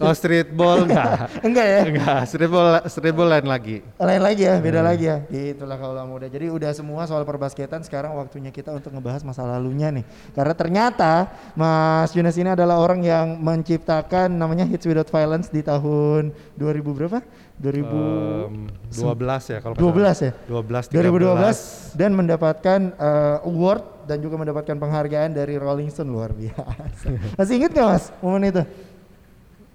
Oh 0.00 0.10
streetball 0.10 0.82
enggak. 0.88 1.28
enggak 1.40 1.66
ya 1.66 1.80
enggak, 1.84 2.18
streetball 2.24 2.66
streetball 2.86 3.28
lain 3.28 3.44
lagi. 3.44 3.84
lain 3.94 4.22
lagi 4.22 4.42
ya, 4.42 4.54
Hmm. 4.56 4.64
beda 4.64 4.80
lagi 4.80 5.04
ya. 5.04 5.16
Itulah 5.28 5.76
kalau 5.76 5.92
muda. 6.04 6.24
Jadi 6.24 6.48
udah 6.48 6.72
semua 6.72 7.04
soal 7.04 7.22
perbasketan 7.22 7.80
sekarang 7.80 8.16
waktunya 8.16 8.48
kita 8.48 8.72
untuk 8.72 8.90
ngebahas 8.90 9.20
masa 9.22 9.44
lalunya 9.44 9.92
nih. 9.92 10.04
Karena 10.32 10.54
ternyata 10.54 11.12
Mas 11.52 12.10
Yunus 12.10 12.34
ini 12.34 12.48
adalah 12.48 12.76
orang 12.76 13.00
yang 13.00 13.36
menciptakan 13.36 14.32
namanya 14.32 14.64
Hits 14.64 14.84
Without 14.84 15.06
Violence 15.06 15.46
di 15.46 15.60
tahun 15.60 16.32
2000 16.54 16.96
berapa? 16.96 17.20
2012 17.60 18.48
Em, 18.48 18.56
12 18.88 19.44
ya 19.46 19.58
kalau 19.60 19.74
nggak 19.76 20.16
salah. 20.16 20.16
ya? 20.18 20.32
12 20.48 20.88
2012 20.88 21.92
dan 21.92 22.10
mendapatkan 22.10 22.80
eh, 22.90 23.38
award 23.44 23.84
dan 24.08 24.18
juga 24.18 24.34
mendapatkan 24.34 24.74
penghargaan 24.74 25.30
dari 25.30 25.54
Rolling 25.54 25.86
Stone 25.86 26.08
luar 26.08 26.32
biasa. 26.32 27.04
Masih 27.38 27.60
inget 27.60 27.70
gak 27.70 27.86
Mas 27.86 28.04
momen 28.18 28.48
itu? 28.48 28.64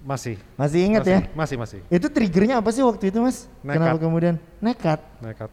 Masih. 0.06 0.38
Masih 0.54 0.80
inget 0.86 1.02
masih, 1.02 1.14
ya? 1.18 1.20
Masih 1.34 1.56
masih. 1.58 1.80
Itu 1.90 2.06
triggernya 2.06 2.62
apa 2.62 2.70
sih 2.70 2.86
waktu 2.86 3.10
itu 3.10 3.18
Mas? 3.18 3.50
Nekat. 3.66 3.74
Kenapa 3.74 3.98
kemudian 3.98 4.34
nekat? 4.62 5.02
Nekat. 5.18 5.50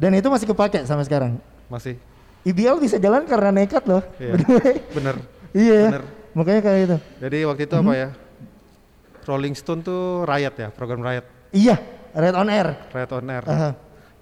Dan 0.00 0.16
itu 0.16 0.32
masih 0.32 0.48
kepake 0.48 0.88
sampai 0.88 1.04
sekarang. 1.04 1.36
Masih. 1.68 2.00
IBL 2.48 2.80
bisa 2.80 2.96
jalan 2.96 3.28
karena 3.28 3.52
nekat 3.52 3.84
loh. 3.84 4.00
Iya. 4.16 4.32
Bener. 4.96 5.14
iya 5.52 5.74
ya. 5.76 5.88
Bener. 5.92 6.04
Makanya 6.32 6.60
kayak 6.64 6.78
gitu. 6.88 6.96
Jadi 7.20 7.38
waktu 7.44 7.62
itu 7.68 7.74
apa 7.76 7.92
ya? 7.92 8.08
Rolling 9.28 9.54
Stone 9.54 9.84
tuh 9.84 10.24
Riot 10.24 10.56
ya, 10.56 10.68
program 10.72 11.04
Riot. 11.04 11.28
Iya, 11.52 11.76
Red 12.16 12.34
on 12.34 12.48
Air. 12.48 12.74
Riot 12.90 13.12
on 13.12 13.28
Air. 13.28 13.44
Aha. 13.46 13.70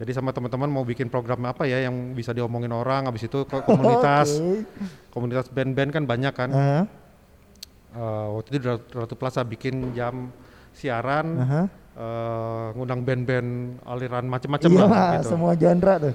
Jadi 0.01 0.17
sama 0.17 0.33
teman-teman 0.33 0.69
mau 0.69 0.85
bikin 0.85 1.13
program 1.13 1.45
apa 1.45 1.69
ya 1.69 1.85
yang 1.85 2.17
bisa 2.17 2.33
diomongin 2.33 2.73
orang, 2.73 3.05
habis 3.05 3.25
itu 3.29 3.45
ke 3.45 3.57
komunitas, 3.69 4.41
Oke. 4.41 4.65
komunitas 5.13 5.47
band-band 5.53 5.91
kan 5.93 6.05
banyak 6.05 6.35
kan. 6.35 6.51
Aha, 6.53 6.81
Eh, 7.91 8.27
waktu 8.33 8.49
itu 8.55 8.63
Ratu- 8.95 9.19
Plaza 9.19 9.43
bikin 9.43 9.91
jam 9.91 10.31
siaran, 10.71 11.27
aha. 11.37 11.63
eh, 11.93 12.67
ngundang 12.73 13.03
band-band 13.03 13.49
aliran 13.83 14.25
macam-macam 14.25 14.71
Iya, 14.71 14.79
lah 14.81 15.11
gitu. 15.19 15.29
semua 15.29 15.53
genre 15.53 15.95
tuh. 16.01 16.15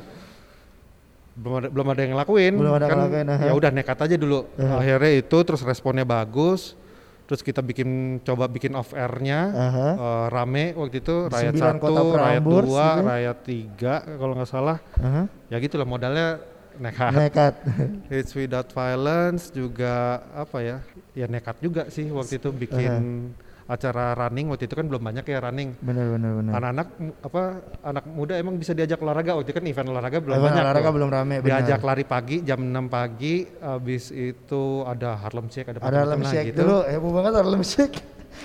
belum 1.36 1.54
ada 1.54 1.68
belum 1.68 1.88
ada 1.90 2.00
yang 2.00 2.12
ngelakuin 2.16 2.54
Belum 2.56 2.74
ada 2.74 2.86
kan 2.86 2.96
ngelakuin, 2.98 3.28
aha. 3.28 3.44
ya 3.44 3.54
udah 3.54 3.70
nekat 3.70 4.00
aja 4.00 4.16
dulu 4.16 4.48
Aha. 4.56 4.80
akhirnya 4.80 5.12
itu 5.20 5.38
terus 5.44 5.62
responnya 5.62 6.08
bagus 6.08 6.80
terus 7.26 7.44
kita 7.44 7.60
bikin 7.60 7.90
coba 8.24 8.48
bikin 8.48 8.72
off 8.72 8.96
airnya 8.96 9.52
Aha. 9.52 9.88
eh, 9.92 10.26
rame 10.32 10.72
waktu 10.72 11.04
itu 11.04 11.28
rakyat 11.28 11.54
satu 11.60 11.92
rakyat 12.16 12.40
dua 12.40 12.64
gitu 12.64 12.72
ya? 12.72 12.88
rakyat 13.04 13.38
tiga 13.44 13.96
kalau 14.08 14.32
nggak 14.34 14.48
salah 14.48 14.80
Aha. 14.96 15.28
ya 15.52 15.60
gitulah 15.60 15.84
modalnya 15.84 16.40
nekat 16.78 17.12
Nekat. 17.12 17.54
It's 18.14 18.32
without 18.32 18.70
violence 18.70 19.50
juga 19.50 19.94
apa 20.32 20.58
ya 20.60 20.78
ya 21.12 21.26
nekat 21.26 21.58
juga 21.60 21.88
sih 21.88 22.08
waktu 22.08 22.38
itu 22.38 22.50
bikin 22.52 23.32
acara 23.66 24.14
running 24.14 24.54
waktu 24.54 24.70
itu 24.70 24.78
kan 24.78 24.86
belum 24.86 25.02
banyak 25.02 25.26
ya 25.26 25.42
running 25.42 25.74
bener 25.82 26.06
bener 26.14 26.32
bener. 26.38 26.52
anak-anak 26.54 26.88
apa 27.20 27.42
anak 27.82 28.04
muda 28.06 28.38
emang 28.38 28.54
bisa 28.56 28.78
diajak 28.78 29.02
olahraga 29.02 29.34
waktu 29.34 29.50
itu 29.50 29.58
kan 29.58 29.66
event 29.66 29.90
olahraga 29.90 30.18
belum 30.22 30.38
Event 30.38 30.46
banyak 30.54 30.64
olahraga 30.64 30.90
belum 30.94 31.10
rame, 31.10 31.36
benar. 31.42 31.48
diajak 31.66 31.82
lari 31.82 32.06
pagi 32.06 32.46
jam 32.46 32.62
6 32.62 32.70
pagi 32.88 33.36
habis 33.58 34.14
itu 34.14 34.64
ada 34.86 35.18
Harlem 35.18 35.50
Shake 35.50 35.66
ada 35.68 35.82
Ada 35.82 35.98
Harlem 35.98 36.22
Shake 36.24 36.54
gitu. 36.54 36.62
dulu, 36.62 36.78
heboh 36.86 37.12
banget 37.12 37.34
Harlem 37.36 37.64
Shake. 37.66 37.98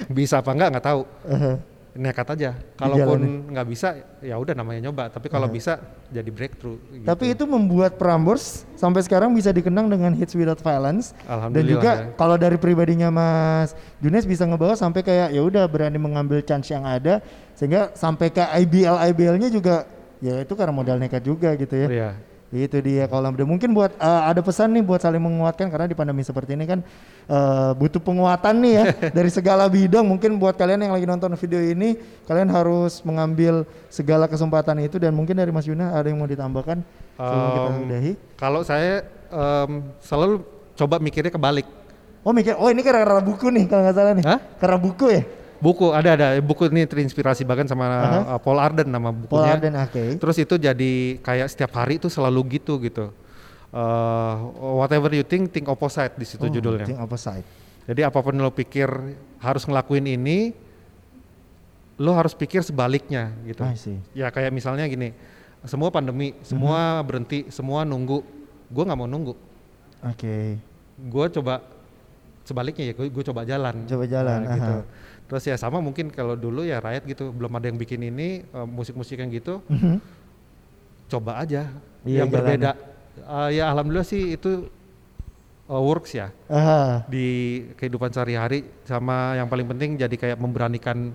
bisa 0.08 0.40
apa 0.40 0.50
enggak 0.50 0.68
nggak 0.72 0.86
tahu 0.86 1.00
Aha. 1.28 1.52
Nekat 1.90 2.38
aja 2.38 2.54
kalaupun 2.78 3.50
nggak 3.50 3.66
bisa 3.66 3.98
ya 4.22 4.38
udah 4.38 4.54
namanya 4.54 4.88
nyoba 4.90 5.10
tapi 5.10 5.26
kalau 5.26 5.50
bisa 5.50 5.82
jadi 6.10 6.30
breakthrough 6.30 6.78
gitu. 6.94 7.06
Tapi 7.06 7.34
itu 7.34 7.44
membuat 7.46 7.98
Prambors 7.98 8.62
sampai 8.78 9.02
sekarang 9.02 9.34
bisa 9.34 9.50
dikenang 9.50 9.90
dengan 9.90 10.14
hits 10.14 10.38
without 10.38 10.62
violence. 10.62 11.10
Dan 11.26 11.66
juga 11.66 11.90
ya. 12.06 12.14
kalau 12.14 12.38
dari 12.38 12.58
pribadinya 12.62 13.10
Mas 13.10 13.74
Junes 13.98 14.22
bisa 14.22 14.46
ngebawa 14.46 14.78
sampai 14.78 15.02
kayak 15.02 15.34
ya 15.34 15.42
udah 15.42 15.66
berani 15.66 15.98
mengambil 15.98 16.38
chance 16.46 16.70
yang 16.70 16.86
ada 16.86 17.18
sehingga 17.58 17.90
sampai 17.98 18.30
ke 18.30 18.42
IBL 18.42 18.96
IBL-nya 19.10 19.50
juga 19.50 19.86
ya 20.22 20.44
itu 20.46 20.52
karena 20.54 20.70
modal 20.70 20.96
nekat 21.00 21.26
juga 21.26 21.58
gitu 21.58 21.74
ya. 21.74 21.88
Iya. 21.90 22.10
Itu 22.50 22.82
dia 22.82 23.06
kalau 23.06 23.30
udah 23.30 23.46
mungkin 23.46 23.70
buat 23.70 23.94
eh, 23.94 24.22
ada 24.26 24.42
pesan 24.42 24.74
nih 24.74 24.82
buat 24.82 24.98
saling 24.98 25.22
menguatkan 25.22 25.70
karena 25.70 25.86
di 25.86 25.94
pandemi 25.94 26.26
seperti 26.26 26.58
ini 26.58 26.66
kan 26.66 26.82
eh, 27.30 27.70
butuh 27.78 28.02
penguatan 28.02 28.54
nih 28.58 28.72
ya 28.74 28.84
dari 29.16 29.30
segala 29.30 29.70
bidang. 29.70 30.02
Mungkin 30.02 30.34
buat 30.36 30.58
kalian 30.58 30.82
yang 30.82 30.92
lagi 30.94 31.06
nonton 31.06 31.30
video 31.38 31.62
ini 31.62 31.94
kalian 32.26 32.50
harus 32.50 33.00
mengambil 33.06 33.62
segala 33.86 34.26
kesempatan 34.26 34.82
itu 34.82 34.98
dan 34.98 35.14
mungkin 35.14 35.38
dari 35.38 35.54
Mas 35.54 35.70
Yuna 35.70 35.94
ada 35.94 36.10
yang 36.10 36.18
mau 36.18 36.26
ditambahkan 36.26 36.82
sebelum 37.14 37.48
kita 37.52 37.70
udahi. 37.84 38.12
kalau 38.40 38.64
saya 38.64 39.04
em, 39.28 39.84
selalu 40.00 40.40
coba 40.72 40.96
mikirnya 40.96 41.28
kebalik 41.28 41.68
Oh 42.20 42.36
mikir, 42.36 42.52
oh 42.60 42.68
ini 42.68 42.84
karena 42.84 43.24
buku 43.24 43.48
nih 43.48 43.64
kalau 43.64 43.80
nggak 43.80 43.96
salah 43.96 44.12
nih. 44.12 44.24
Hah? 44.28 44.38
Karena 44.60 44.76
buku 44.76 45.08
ya? 45.08 45.22
Buku 45.60 45.92
ada 45.92 46.16
ada. 46.16 46.26
Buku 46.40 46.66
ini 46.68 46.82
terinspirasi 46.84 47.44
bahkan 47.44 47.64
sama 47.64 47.86
uh, 47.86 48.40
Paul 48.40 48.58
Arden 48.58 48.88
nama 48.88 49.12
bukunya. 49.12 49.28
Paul 49.30 49.54
Arden, 49.60 49.74
oke. 49.76 50.02
terus 50.18 50.36
itu 50.36 50.54
jadi 50.56 50.92
kayak 51.20 51.46
setiap 51.48 51.70
hari 51.76 52.00
itu 52.00 52.08
selalu 52.08 52.58
gitu 52.58 52.80
gitu. 52.80 53.12
Eh, 53.70 54.34
whatever 54.74 55.14
you 55.14 55.22
think 55.22 55.54
think 55.54 55.70
opposite 55.70 56.18
di 56.18 56.26
situ 56.26 56.42
Oh, 56.42 56.50
judulnya. 56.50 56.82
think 56.82 56.98
opposite. 56.98 57.46
jadi 57.86 58.06
apa 58.06 58.18
pun 58.18 58.34
lo 58.34 58.50
pikir 58.50 58.86
harus 59.38 59.62
ngelakuin 59.62 60.10
ini 60.10 60.50
lo 62.00 62.16
harus 62.16 62.32
pikir 62.32 62.64
sebaliknya 62.64 63.30
gitu. 63.44 63.62
I 63.62 63.76
see. 63.76 64.00
ya 64.10 64.32
kayak 64.32 64.50
misalnya 64.50 64.88
gini 64.88 65.12
semua 65.62 65.92
pandemi 65.92 66.32
semua 66.40 66.98
berhenti 67.04 67.46
semua 67.52 67.84
nunggu. 67.84 68.24
Gue 68.66 68.82
nggak 68.82 68.98
mau 68.98 69.06
nunggu. 69.06 69.34
Oke. 70.02 70.56
gue 71.00 71.24
coba 71.32 71.64
sebaliknya 72.42 72.90
ya 72.90 72.94
gue 72.96 73.24
coba 73.24 73.44
jalan. 73.44 73.84
Coba 73.86 74.04
jalan, 74.04 74.38
Nah, 74.42 74.56
gitu. 74.56 74.74
Terus 75.30 75.46
ya 75.46 75.54
sama 75.54 75.78
mungkin 75.78 76.10
kalau 76.10 76.34
dulu 76.34 76.60
ya 76.60 76.76
rakyat 76.76 77.06
gitu 77.06 77.30
belum 77.30 77.54
ada 77.54 77.70
yang 77.70 77.78
bikin 77.78 78.02
ini 78.02 78.42
eh, 78.42 78.66
musik-musik 78.68 79.14
yang 79.14 79.30
gitu 79.30 79.62
Mhm. 79.64 80.02
coba 81.08 81.38
aja 81.38 81.70
Iya, 82.02 82.24
yang 82.24 82.28
jalan. 82.28 82.34
berbeda 82.36 82.72
Eh, 83.20 83.50
ya 83.54 83.68
alhamdulillah 83.68 84.02
sih 84.04 84.32
itu 84.32 84.66
eh, 85.66 85.80
works 85.80 86.12
ya 86.12 86.34
Aha. 86.46 87.04
di 87.06 87.26
kehidupan 87.74 88.08
sehari-hari 88.08 88.66
sama 88.82 89.34
yang 89.34 89.46
paling 89.46 89.66
penting 89.66 89.94
jadi 89.94 90.10
kayak 90.12 90.36
memberanikan 90.36 91.14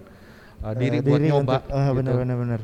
eh, 0.62 0.73
diri 0.75 0.99
Eh, 0.99 1.01
buat 1.01 1.19
nyoba 1.19 1.60
untuk- 1.60 1.67
ah, 1.69 1.84
gitu. 1.84 1.95
bener 1.97 2.13
bener 2.17 2.38
bener. 2.38 2.62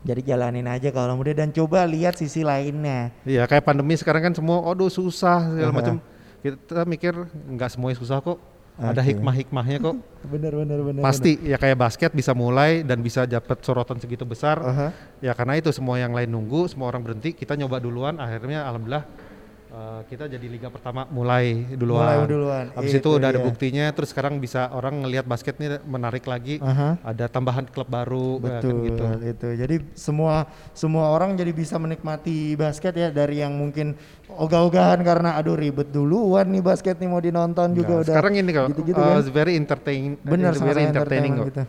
Jadi 0.00 0.20
jalanin 0.24 0.64
aja 0.64 0.88
kalau 0.88 1.14
muda 1.14 1.30
dan 1.32 1.50
coba 1.50 1.82
lihat 1.84 2.14
sisi 2.14 2.42
lainnya. 2.42 3.10
Iya 3.22 3.44
kayak 3.44 3.62
pandemi 3.64 3.94
sekarang 3.94 4.30
kan 4.30 4.32
semua 4.32 4.62
aduh 4.64 4.86
susah 4.88 5.42
segala 5.44 5.70
Aha. 5.70 5.76
macam 5.76 5.94
kita 6.38 6.82
mikir 6.84 7.14
nggak 7.48 7.68
semuanya 7.68 7.98
susah 7.98 8.18
kok 8.20 8.38
Ada 8.78 9.02
Oke. 9.02 9.10
hikmah-hikmahnya 9.10 9.78
kok. 9.82 9.96
Bener 10.32 10.54
bener 10.54 10.78
bener. 10.82 11.02
Pasti 11.02 11.34
ya 11.42 11.58
kayak 11.58 11.78
basket 11.78 12.10
bisa 12.14 12.30
mulai 12.34 12.82
dan 12.86 13.02
bisa 13.02 13.26
dapat 13.26 13.58
sorotan 13.62 13.98
segitu 13.98 14.22
besar. 14.22 14.62
bener. 14.62 14.70
Aha. 14.70 14.88
Ya 15.18 15.32
karena 15.34 15.58
itu 15.58 15.70
semua 15.74 15.98
yang 15.98 16.14
lain 16.14 16.30
nunggu, 16.30 16.70
semua 16.70 16.86
orang 16.90 17.02
berhenti, 17.02 17.34
kita 17.34 17.58
nyoba 17.58 17.82
duluan, 17.82 18.22
akhirnya 18.22 18.66
alhamdulillah 18.66 19.06
eh, 19.68 20.00
kita 20.06 20.24
jadi 20.26 20.46
liga 20.46 20.68
pertama 20.68 21.04
mulai 21.06 21.68
duluan. 21.70 22.04
Mulai 22.16 22.18
duluan. 22.24 22.64
Habis 22.72 22.92
itu, 22.92 23.00
Itu 23.00 23.08
udah 23.14 23.28
ada 23.28 23.36
dia. 23.36 23.46
buktinya, 23.46 23.86
terus 23.90 24.08
sekarang 24.08 24.36
bisa 24.36 24.68
orang 24.70 25.00
ngelihat 25.00 25.24
basket 25.24 25.56
nih 25.56 25.78
menarik 25.82 26.24
lagi. 26.24 26.56
Aha. 26.58 26.96
Ada 27.02 27.28
tambahan 27.28 27.66
klub 27.66 27.86
baru, 27.86 28.38
ya, 28.38 28.58
kan 28.58 28.62
Betul 28.64 28.76
gitu. 28.84 29.04
itu. 29.22 29.48
Jadi 29.56 29.74
semua 29.92 30.44
semua 30.72 31.10
orang 31.10 31.34
jadi 31.34 31.52
bisa 31.52 31.76
menikmati 31.76 32.52
basket 32.54 32.92
ya 32.92 33.08
dari 33.08 33.38
yang 33.38 33.52
mungkin 33.52 33.92
ogah-ogahan 34.28 35.00
karena 35.00 35.34
aduh 35.34 35.54
ribet 35.54 35.88
duluan 35.88 36.48
nih 36.48 36.60
basket 36.60 36.96
nih 36.96 37.06
mau 37.06 37.18
dinonton 37.18 37.72
juga 37.72 37.92
Nah, 37.92 38.00
udah. 38.04 38.12
sekarang 38.12 38.32
ini 38.36 38.50
kok, 38.50 38.64
gitu-gitu 38.72 38.96
eh, 38.96 39.04
kan. 39.04 39.24
very 39.28 39.54
entertain, 39.54 40.16
Bener 40.20 40.52
eh, 40.52 40.60
very 40.60 40.82
entertaining 40.84 41.34
kok. 41.34 41.46
gitu. 41.48 41.62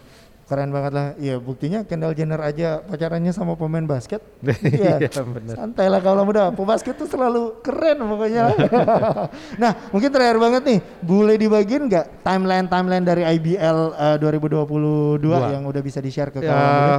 Keren 0.50 0.74
banget 0.74 0.92
lah. 0.98 1.08
Iya, 1.22 1.38
buktinya 1.38 1.86
Kendall 1.86 2.18
Jenner 2.18 2.42
aja 2.42 2.82
pacarannya 2.82 3.30
sama 3.30 3.54
pemain 3.54 3.86
basket. 3.86 4.18
Iya. 4.66 4.98
Bener. 5.22 5.54
Santai 5.54 5.86
lah 5.94 6.02
kalau 6.02 6.26
muda. 6.26 6.50
Pebasket 6.50 6.98
tuh 6.98 7.06
selalu 7.06 7.62
keren 7.62 8.02
pokoknya. 8.02 8.58
nah, 9.62 9.72
mungkin 9.94 10.10
terakhir 10.10 10.42
banget 10.42 10.62
nih, 10.66 10.80
boleh 11.06 11.36
dibagiin 11.38 11.86
nggak 11.86 12.26
timeline 12.26 12.66
timeline 12.66 13.06
dari 13.06 13.24
IBL 13.30 13.80
eh, 13.94 14.18
2022 14.18 15.22
Dua. 15.22 15.54
yang 15.54 15.70
udah 15.70 15.82
bisa 15.86 16.02
di-share 16.02 16.34
ke 16.34 16.42
kawan 16.42 16.58
muda? 16.58 16.98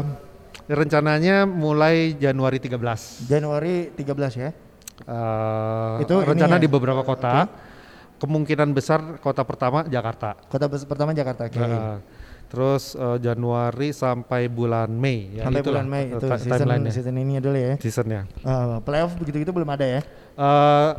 Ya, 0.71 0.75
rencananya 0.79 1.37
mulai 1.43 2.15
Januari 2.15 2.63
13. 2.63 3.27
Januari 3.27 3.91
13 3.99 4.31
ya. 4.39 4.51
Eh, 5.11 5.95
Itu 6.07 6.23
rencana 6.23 6.55
ya? 6.55 6.63
di 6.63 6.69
beberapa 6.71 7.03
kota. 7.03 7.51
Kemungkinan 8.23 8.71
besar 8.77 9.19
kota 9.19 9.43
pertama 9.43 9.83
Jakarta. 9.91 10.39
Kota 10.47 10.71
pertama 10.71 11.11
Jakarta. 11.11 11.51
Oke. 11.51 11.59
Eh, 11.59 11.97
terus 12.51 12.99
eh, 12.99 13.19
Januari 13.23 13.95
sampai 13.95 14.51
bulan 14.51 14.91
Mei. 14.91 15.39
Ya, 15.39 15.47
Sampai 15.47 15.63
itulah, 15.63 15.81
bulan 15.81 15.87
Mei 15.87 16.05
eh, 16.11 16.19
itu 16.19 16.27
season 16.43 16.69
season 16.91 17.15
ini 17.15 17.39
dulu 17.39 17.55
ya. 17.57 17.75
seasonnya. 17.79 18.27
Eh, 18.43 18.77
playoff 18.83 19.15
begitu-gitu 19.17 19.55
belum 19.55 19.71
ada 19.71 19.87
ya. 19.87 20.01
Eh, 20.35 20.91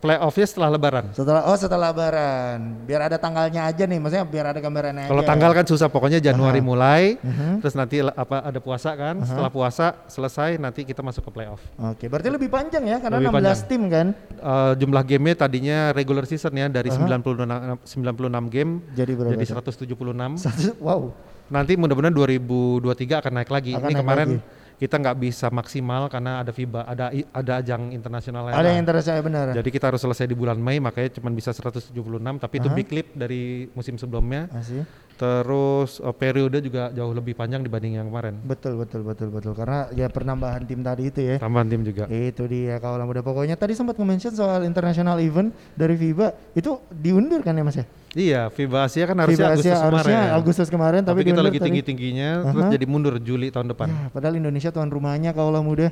playoffnya 0.00 0.46
setelah 0.48 0.68
Lebaran. 0.72 1.04
Setelah 1.12 1.42
oh 1.44 1.56
setelah 1.56 1.92
lebaran. 1.92 2.58
Biar 2.82 3.06
ada 3.06 3.16
tanggalnya 3.16 3.68
aja 3.68 3.84
nih, 3.84 4.00
maksudnya 4.00 4.24
biar 4.24 4.46
ada 4.50 4.58
gambarannya 4.58 5.06
Kalau 5.06 5.22
tanggal 5.22 5.52
kan 5.52 5.64
susah, 5.64 5.86
pokoknya 5.86 6.18
Januari 6.18 6.58
mulai, 6.58 7.20
Mhm. 7.20 7.60
terus 7.60 7.76
nanti 7.76 8.00
apa 8.00 8.40
ada 8.40 8.58
puasa 8.58 8.96
kan, 8.96 9.20
setelah 9.20 9.52
puasa 9.52 9.86
selesai 10.08 10.56
nanti 10.56 10.82
kita 10.82 11.00
masuk 11.00 11.28
ke 11.28 11.30
playoff. 11.30 11.60
Oke, 11.76 12.08
berarti 12.08 12.28
lebih 12.28 12.48
panjang 12.48 12.82
ya 12.82 12.96
karena 12.98 13.20
Lebih 13.20 13.30
16 13.30 13.60
tim 13.68 13.82
kan. 13.86 14.06
Eh, 14.32 14.72
jumlah 14.74 15.02
gamenya 15.04 15.36
tadinya 15.38 15.78
regular 15.92 16.24
season 16.24 16.52
ya 16.52 16.66
dari 16.66 16.88
96, 16.88 17.76
96 17.84 18.48
game 18.48 18.80
Jadi 18.92 19.12
berapa? 19.12 19.36
jadi 19.36 19.44
tuh? 19.44 19.54
176. 19.60 20.40
Satu- 20.40 20.80
wow. 20.80 21.12
Nanti 21.50 21.74
mudah-mudahan 21.74 22.14
2023 22.14 23.18
akan 23.18 23.42
naik 23.42 23.50
lagi. 23.50 23.74
Akan 23.74 23.90
Ini 23.90 23.94
naik 23.98 24.00
kemarin 24.00 24.28
lagi. 24.30 24.38
Kita 24.80 24.96
nggak 24.96 25.16
bisa 25.20 25.52
maksimal 25.52 26.08
karena 26.08 26.40
ada 26.40 26.56
FIBA, 26.56 26.88
ada 26.88 27.12
ada 27.12 27.52
ajang 27.60 27.92
internasional 27.92 28.48
lain. 28.48 28.56
Ada 28.56 28.70
yang 28.72 28.84
terasa 28.88 29.12
benar. 29.20 29.52
Jadi 29.52 29.68
kita 29.68 29.92
harus 29.92 30.00
selesai 30.00 30.24
di 30.24 30.32
bulan 30.32 30.56
Mei 30.56 30.80
makanya 30.80 31.20
cuma 31.20 31.28
bisa 31.28 31.52
176 31.52 31.92
tapi 32.40 32.54
itu 32.56 32.68
Aha. 32.72 32.76
big 32.80 32.88
leap 32.88 33.08
dari 33.12 33.68
musim 33.76 34.00
sebelumnya. 34.00 34.48
Masih. 34.48 34.88
Terus 35.20 36.00
eh, 36.00 36.14
periode 36.16 36.64
juga 36.64 36.88
jauh 36.96 37.12
lebih 37.12 37.36
panjang 37.36 37.60
dibanding 37.60 38.00
yang 38.00 38.08
kemarin. 38.08 38.40
Betul 38.40 38.80
betul 38.80 39.04
betul 39.04 39.28
betul 39.28 39.52
karena 39.52 39.92
ya 39.92 40.08
penambahan 40.08 40.64
tim 40.64 40.80
tadi 40.80 41.12
itu 41.12 41.20
ya. 41.28 41.36
Tambahan 41.36 41.68
tim 41.68 41.84
juga. 41.84 42.08
Itu 42.08 42.48
dia 42.48 42.80
kawalan 42.80 43.04
muda 43.04 43.20
pokoknya 43.20 43.60
tadi 43.60 43.76
sempat 43.76 44.00
nge-mention 44.00 44.32
soal 44.32 44.64
international 44.64 45.20
event 45.20 45.52
dari 45.76 45.92
FIBA 45.92 46.56
itu 46.56 46.80
diundur 46.88 47.44
kan 47.44 47.52
ya 47.52 47.64
Mas 47.68 47.76
ya? 47.76 47.84
Iya, 48.10 48.50
FIBA 48.50 48.90
Asia 48.90 49.04
kan 49.06 49.16
harusnya 49.22 49.38
FIBA 49.38 49.54
Agustus 49.54 49.70
Asia 49.70 49.86
harusnya 49.86 50.18
kemarin. 50.18 50.38
Agustus 50.42 50.68
kemarin 50.68 51.00
tapi, 51.06 51.22
tapi, 51.22 51.30
kita 51.30 51.40
lagi 51.46 51.58
tinggi-tingginya 51.62 52.30
terus 52.50 52.64
Aha. 52.66 52.72
jadi 52.74 52.86
mundur 52.90 53.14
Juli 53.22 53.54
tahun 53.54 53.70
depan. 53.70 53.86
Ya, 53.86 54.10
padahal 54.10 54.34
Indonesia 54.34 54.74
tuan 54.74 54.90
rumahnya 54.90 55.30
kawalan 55.30 55.62
muda. 55.62 55.88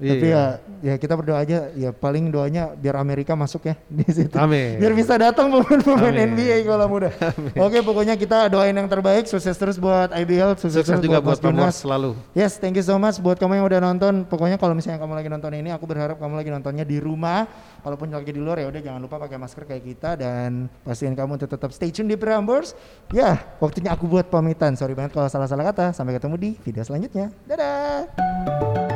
Tapi 0.00 0.26
Iya. 0.32 0.56
ya 0.80 0.92
ya 0.92 0.94
kita 0.96 1.12
berdoa 1.12 1.44
aja 1.44 1.68
ya 1.76 1.92
paling 1.92 2.32
doanya 2.32 2.72
biar 2.72 2.96
Amerika 2.96 3.36
masuk 3.36 3.68
ya 3.68 3.76
di 3.84 4.08
situ. 4.08 4.32
Amin. 4.40 4.80
Biar 4.80 4.96
bisa 4.96 5.12
datang 5.20 5.52
pemain-pemain 5.52 6.16
Amin. 6.16 6.32
NBA 6.40 6.64
kalau 6.64 6.88
muda. 6.88 7.12
Oke, 7.68 7.84
pokoknya 7.84 8.16
kita 8.16 8.48
doain 8.48 8.72
yang 8.72 8.88
terbaik, 8.88 9.28
sukses 9.28 9.52
terus 9.60 9.76
buat 9.76 10.08
IBL, 10.08 10.56
sukses, 10.56 10.80
Sukses 10.80 10.96
terus 10.96 11.04
juga 11.04 11.20
buat 11.20 11.36
buat 11.36 11.52
Mas 11.52 11.84
selalu. 11.84 12.16
Yes, 12.32 12.56
thank 12.56 12.80
you 12.80 12.84
so 12.84 12.96
much 12.96 13.20
buat 13.20 13.36
kamu 13.36 13.60
yang 13.60 13.66
udah 13.68 13.80
nonton. 13.92 14.24
Pokoknya 14.24 14.56
kalau 14.56 14.72
misalnya 14.72 14.96
kamu 14.96 15.12
lagi 15.20 15.28
nonton 15.28 15.52
ini, 15.52 15.68
aku 15.68 15.84
berharap 15.84 16.16
kamu 16.16 16.34
lagi 16.40 16.48
nontonnya 16.48 16.84
di 16.88 16.96
rumah. 16.96 17.44
Kalaupun 17.84 18.08
lagi 18.08 18.32
di 18.32 18.40
luar 18.40 18.60
ya 18.60 18.68
udah 18.72 18.80
jangan 18.80 19.00
lupa 19.04 19.16
pakai 19.20 19.36
masker 19.36 19.64
kayak 19.68 19.84
kita 19.84 20.10
dan 20.16 20.68
pastiin 20.84 21.12
kamu 21.12 21.36
untuk 21.36 21.48
tetap 21.48 21.72
stay 21.76 21.92
tune 21.92 22.08
di 22.08 22.16
Prambors. 22.16 22.72
Ya, 23.12 23.36
waktunya 23.60 23.92
aku 23.92 24.08
buat 24.08 24.32
pamitan. 24.32 24.76
Sorry 24.80 24.96
banget 24.96 25.12
kalau 25.12 25.28
salah-salah 25.28 25.68
kata. 25.72 25.92
Sampai 25.92 26.16
ketemu 26.16 26.36
di 26.40 26.50
video 26.64 26.80
selanjutnya. 26.84 27.28
Dadah. 27.44 28.89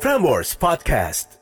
Frameworks 0.00 0.54
Podcast. 0.56 1.37